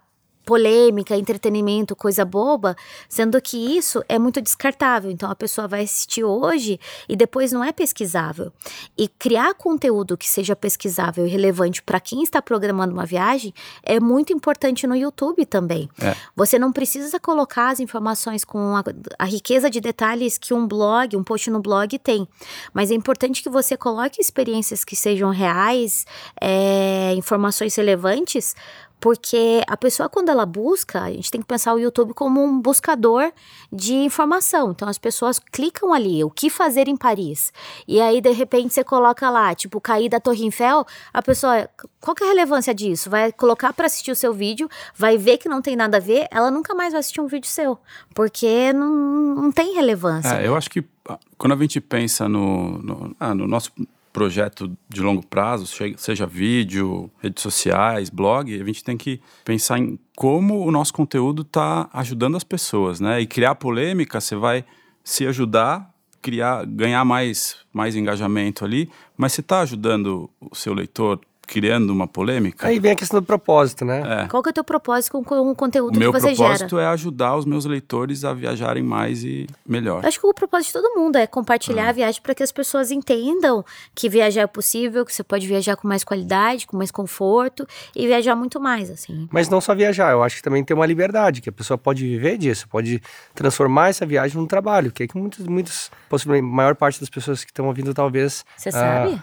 polêmica, 0.44 1.16
entretenimento, 1.16 1.96
coisa 1.96 2.24
boba, 2.24 2.76
sendo 3.08 3.40
que 3.40 3.56
isso 3.56 4.02
é 4.08 4.18
muito 4.18 4.40
descartável. 4.40 5.10
Então 5.10 5.30
a 5.30 5.34
pessoa 5.34 5.66
vai 5.66 5.82
assistir 5.82 6.24
hoje 6.24 6.78
e 7.08 7.16
depois 7.16 7.52
não 7.52 7.64
é 7.64 7.72
pesquisável. 7.72 8.52
E 8.96 9.08
criar 9.08 9.54
conteúdo 9.54 10.16
que 10.16 10.28
seja 10.28 10.54
pesquisável 10.54 11.26
e 11.26 11.30
relevante 11.30 11.82
para 11.82 12.00
quem 12.00 12.22
está 12.22 12.40
programando 12.42 12.92
uma 12.92 13.06
viagem 13.06 13.52
é 13.82 13.98
muito 13.98 14.32
importante 14.32 14.86
no 14.86 14.94
YouTube 14.94 15.44
também. 15.46 15.88
É. 16.00 16.14
Você 16.36 16.58
não 16.58 16.72
precisa 16.72 17.18
colocar 17.18 17.70
as 17.70 17.80
informações 17.80 18.44
com 18.44 18.76
a, 18.76 18.84
a 19.18 19.24
riqueza 19.24 19.70
de 19.70 19.80
detalhes 19.80 20.38
que 20.38 20.52
um 20.52 20.66
blog, 20.66 21.16
um 21.16 21.24
post 21.24 21.50
no 21.50 21.60
blog 21.60 21.98
tem. 21.98 22.28
Mas 22.72 22.90
é 22.90 22.94
importante 22.94 23.42
que 23.42 23.48
você 23.48 23.76
coloque 23.76 24.20
experiências 24.20 24.84
que 24.84 24.96
sejam 24.96 25.30
reais, 25.30 26.06
é, 26.40 27.14
informações 27.16 27.74
relevantes, 27.74 28.54
porque 29.00 29.62
a 29.66 29.76
pessoa, 29.76 30.08
quando 30.08 30.30
ela 30.30 30.46
busca, 30.46 31.02
a 31.02 31.10
gente 31.10 31.30
tem 31.30 31.40
que 31.40 31.46
pensar 31.46 31.74
o 31.74 31.78
YouTube 31.78 32.14
como 32.14 32.42
um 32.42 32.60
buscador 32.60 33.32
de 33.70 33.94
informação. 33.94 34.70
Então, 34.70 34.88
as 34.88 34.96
pessoas 34.98 35.38
clicam 35.38 35.92
ali, 35.92 36.24
o 36.24 36.30
que 36.30 36.48
fazer 36.48 36.88
em 36.88 36.96
Paris. 36.96 37.52
E 37.86 38.00
aí, 38.00 38.20
de 38.20 38.30
repente, 38.30 38.72
você 38.72 38.82
coloca 38.82 39.28
lá, 39.28 39.54
tipo, 39.54 39.80
cair 39.80 40.08
da 40.08 40.18
Torre 40.18 40.44
Eiffel, 40.44 40.86
a 41.12 41.20
pessoa, 41.20 41.68
qual 42.00 42.14
que 42.14 42.24
é 42.24 42.26
a 42.26 42.30
relevância 42.30 42.74
disso? 42.74 43.10
Vai 43.10 43.30
colocar 43.30 43.72
para 43.72 43.86
assistir 43.86 44.10
o 44.10 44.16
seu 44.16 44.32
vídeo, 44.32 44.68
vai 44.96 45.18
ver 45.18 45.38
que 45.38 45.48
não 45.48 45.60
tem 45.60 45.76
nada 45.76 45.98
a 45.98 46.00
ver, 46.00 46.26
ela 46.30 46.50
nunca 46.50 46.74
mais 46.74 46.92
vai 46.92 47.00
assistir 47.00 47.20
um 47.20 47.26
vídeo 47.26 47.48
seu, 47.48 47.78
porque 48.14 48.72
não, 48.72 48.94
não 49.34 49.52
tem 49.52 49.74
relevância. 49.74 50.40
É, 50.40 50.46
eu 50.46 50.56
acho 50.56 50.70
que 50.70 50.82
ah, 51.08 51.18
quando 51.36 51.52
a 51.52 51.56
gente 51.56 51.80
pensa 51.80 52.28
no, 52.28 52.78
no, 52.78 53.16
ah, 53.20 53.34
no 53.34 53.46
nosso 53.46 53.70
projeto 54.14 54.70
de 54.88 55.02
longo 55.02 55.26
prazo, 55.26 55.66
seja 55.98 56.24
vídeo, 56.24 57.10
redes 57.18 57.42
sociais, 57.42 58.08
blog, 58.08 58.54
a 58.54 58.64
gente 58.64 58.84
tem 58.84 58.96
que 58.96 59.20
pensar 59.44 59.76
em 59.76 59.98
como 60.16 60.64
o 60.64 60.70
nosso 60.70 60.94
conteúdo 60.94 61.42
está 61.42 61.90
ajudando 61.92 62.36
as 62.36 62.44
pessoas, 62.44 63.00
né? 63.00 63.20
E 63.20 63.26
criar 63.26 63.56
polêmica, 63.56 64.20
você 64.20 64.36
vai 64.36 64.64
se 65.02 65.26
ajudar, 65.26 65.92
criar, 66.22 66.64
ganhar 66.64 67.04
mais, 67.04 67.56
mais 67.72 67.96
engajamento 67.96 68.64
ali, 68.64 68.88
mas 69.16 69.32
você 69.32 69.40
está 69.40 69.62
ajudando 69.62 70.30
o 70.40 70.54
seu 70.54 70.72
leitor 70.72 71.20
criando 71.46 71.90
uma 71.90 72.06
polêmica? 72.06 72.66
Aí 72.66 72.78
vem 72.78 72.92
a 72.92 72.96
questão 72.96 73.20
do 73.20 73.26
propósito, 73.26 73.84
né? 73.84 74.24
É. 74.24 74.28
Qual 74.28 74.42
que 74.42 74.48
é 74.48 74.50
o 74.50 74.52
teu 74.52 74.64
propósito 74.64 75.12
com, 75.12 75.24
com 75.24 75.50
o 75.50 75.54
conteúdo 75.54 75.96
O 75.96 75.98
meu 75.98 76.12
que 76.12 76.20
você 76.20 76.34
propósito 76.34 76.76
gera? 76.76 76.82
é 76.82 76.86
ajudar 76.88 77.36
os 77.36 77.44
meus 77.44 77.64
leitores 77.64 78.24
a 78.24 78.32
viajarem 78.32 78.82
mais 78.82 79.22
e 79.24 79.46
melhor. 79.66 80.02
Eu 80.02 80.08
acho 80.08 80.20
que 80.20 80.26
o 80.26 80.34
propósito 80.34 80.68
de 80.68 80.72
todo 80.82 80.94
mundo 80.98 81.16
é 81.16 81.26
compartilhar 81.26 81.88
a 81.88 81.92
viagem 81.92 82.20
para 82.22 82.34
que 82.34 82.42
as 82.42 82.52
pessoas 82.52 82.90
entendam 82.90 83.64
que 83.94 84.08
viajar 84.08 84.42
é 84.42 84.46
possível, 84.46 85.04
que 85.04 85.12
você 85.12 85.22
pode 85.22 85.46
viajar 85.46 85.76
com 85.76 85.86
mais 85.86 86.04
qualidade, 86.04 86.66
com 86.66 86.76
mais 86.76 86.90
conforto 86.90 87.66
e 87.94 88.06
viajar 88.06 88.34
muito 88.34 88.60
mais, 88.60 88.90
assim. 88.90 89.28
Mas 89.30 89.48
não 89.48 89.60
só 89.60 89.74
viajar, 89.74 90.12
eu 90.12 90.22
acho 90.22 90.36
que 90.36 90.42
também 90.42 90.64
tem 90.64 90.76
uma 90.76 90.86
liberdade, 90.86 91.40
que 91.40 91.48
a 91.48 91.52
pessoa 91.52 91.76
pode 91.76 92.04
viver 92.04 92.38
disso, 92.38 92.68
pode 92.68 93.02
transformar 93.34 93.88
essa 93.88 94.06
viagem 94.06 94.36
num 94.36 94.46
trabalho, 94.46 94.90
que 94.90 95.02
é 95.02 95.06
que 95.06 95.16
muitos, 95.16 95.46
muitos 95.46 95.90
possivelmente, 96.08 96.50
a 96.50 96.56
maior 96.56 96.74
parte 96.74 97.00
das 97.00 97.10
pessoas 97.10 97.44
que 97.44 97.50
estão 97.50 97.66
ouvindo 97.66 97.92
talvez... 97.92 98.44
Você 98.56 98.70
ah, 98.70 98.72
sabe? 98.72 99.22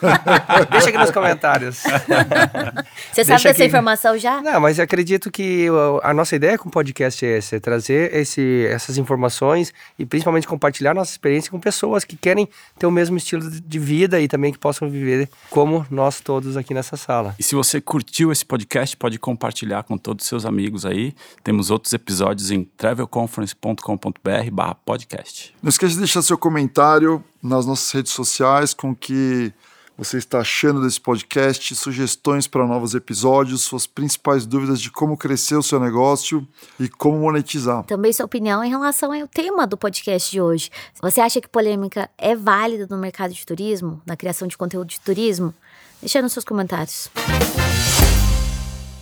Deixa 0.70 0.88
aqui 0.88 0.98
nos 0.98 1.10
comentários. 1.10 1.76
Você 1.78 1.90
sabe 1.94 3.26
Deixa 3.26 3.34
dessa 3.48 3.50
aqui. 3.50 3.64
informação 3.64 4.16
já? 4.18 4.40
Não, 4.40 4.60
mas 4.60 4.78
acredito 4.80 5.30
que 5.30 5.66
a 6.02 6.14
nossa 6.14 6.34
ideia 6.36 6.56
com 6.58 6.68
o 6.68 6.72
podcast 6.72 7.24
é 7.24 7.38
essa, 7.38 7.56
é 7.56 7.60
trazer 7.60 8.14
esse, 8.14 8.66
essas 8.70 8.96
informações 8.98 9.72
e 9.98 10.04
principalmente 10.06 10.46
compartilhar 10.46 10.94
nossa 10.94 11.10
experiência 11.10 11.50
com 11.50 11.58
pessoas 11.60 12.04
que 12.04 12.16
querem 12.16 12.48
ter 12.78 12.86
o 12.86 12.90
mesmo 12.90 13.16
estilo 13.16 13.50
de- 13.50 13.78
vida 13.82 14.20
e 14.20 14.28
também 14.28 14.52
que 14.52 14.58
possam 14.58 14.88
viver 14.88 15.28
como 15.50 15.84
nós 15.90 16.20
todos 16.20 16.56
aqui 16.56 16.72
nessa 16.72 16.96
sala. 16.96 17.34
E 17.38 17.42
se 17.42 17.54
você 17.54 17.80
curtiu 17.80 18.30
esse 18.30 18.44
podcast, 18.46 18.96
pode 18.96 19.18
compartilhar 19.18 19.82
com 19.82 19.98
todos 19.98 20.24
os 20.24 20.28
seus 20.28 20.46
amigos 20.46 20.86
aí. 20.86 21.12
Temos 21.42 21.68
outros 21.70 21.92
episódios 21.92 22.50
em 22.52 22.62
travelconference.com.br 22.76 24.50
barra 24.52 24.74
podcast. 24.74 25.54
Não 25.62 25.68
esqueça 25.68 25.94
de 25.94 25.98
deixar 25.98 26.22
seu 26.22 26.38
comentário 26.38 27.22
nas 27.42 27.66
nossas 27.66 27.90
redes 27.92 28.12
sociais 28.12 28.72
com 28.72 28.90
o 28.90 28.94
que 28.96 29.52
você 29.96 30.18
está 30.18 30.40
achando 30.40 30.82
desse 30.82 31.00
podcast, 31.00 31.74
sugestões 31.74 32.46
para 32.46 32.66
novos 32.66 32.94
episódios, 32.94 33.62
suas 33.62 33.86
principais 33.86 34.46
dúvidas 34.46 34.80
de 34.80 34.90
como 34.90 35.16
crescer 35.16 35.56
o 35.56 35.62
seu 35.62 35.78
negócio 35.78 36.46
e 36.78 36.88
como 36.88 37.18
monetizar. 37.18 37.84
Também 37.84 38.12
sua 38.12 38.26
opinião 38.26 38.64
em 38.64 38.70
relação 38.70 39.12
ao 39.12 39.28
tema 39.28 39.66
do 39.66 39.76
podcast 39.76 40.30
de 40.30 40.40
hoje. 40.40 40.70
Você 41.00 41.20
acha 41.20 41.40
que 41.40 41.48
polêmica 41.48 42.08
é 42.16 42.34
válida 42.34 42.86
no 42.90 42.96
mercado 42.96 43.32
de 43.32 43.44
turismo, 43.44 44.00
na 44.06 44.16
criação 44.16 44.48
de 44.48 44.56
conteúdo 44.56 44.88
de 44.88 45.00
turismo? 45.00 45.54
Deixa 46.00 46.18
aí 46.18 46.22
nos 46.22 46.32
seus 46.32 46.44
comentários. 46.44 47.08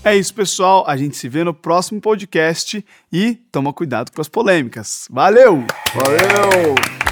É 0.03 0.17
isso, 0.17 0.33
pessoal. 0.33 0.85
A 0.87 0.97
gente 0.97 1.17
se 1.17 1.29
vê 1.29 1.45
no 1.45 1.53
próximo 1.53 2.01
podcast 2.01 2.85
e 3.13 3.35
toma 3.53 3.73
cuidado 3.73 4.11
com 4.11 4.21
as 4.21 4.29
polêmicas. 4.29 5.07
Valeu! 5.11 5.65
Valeu! 5.95 7.10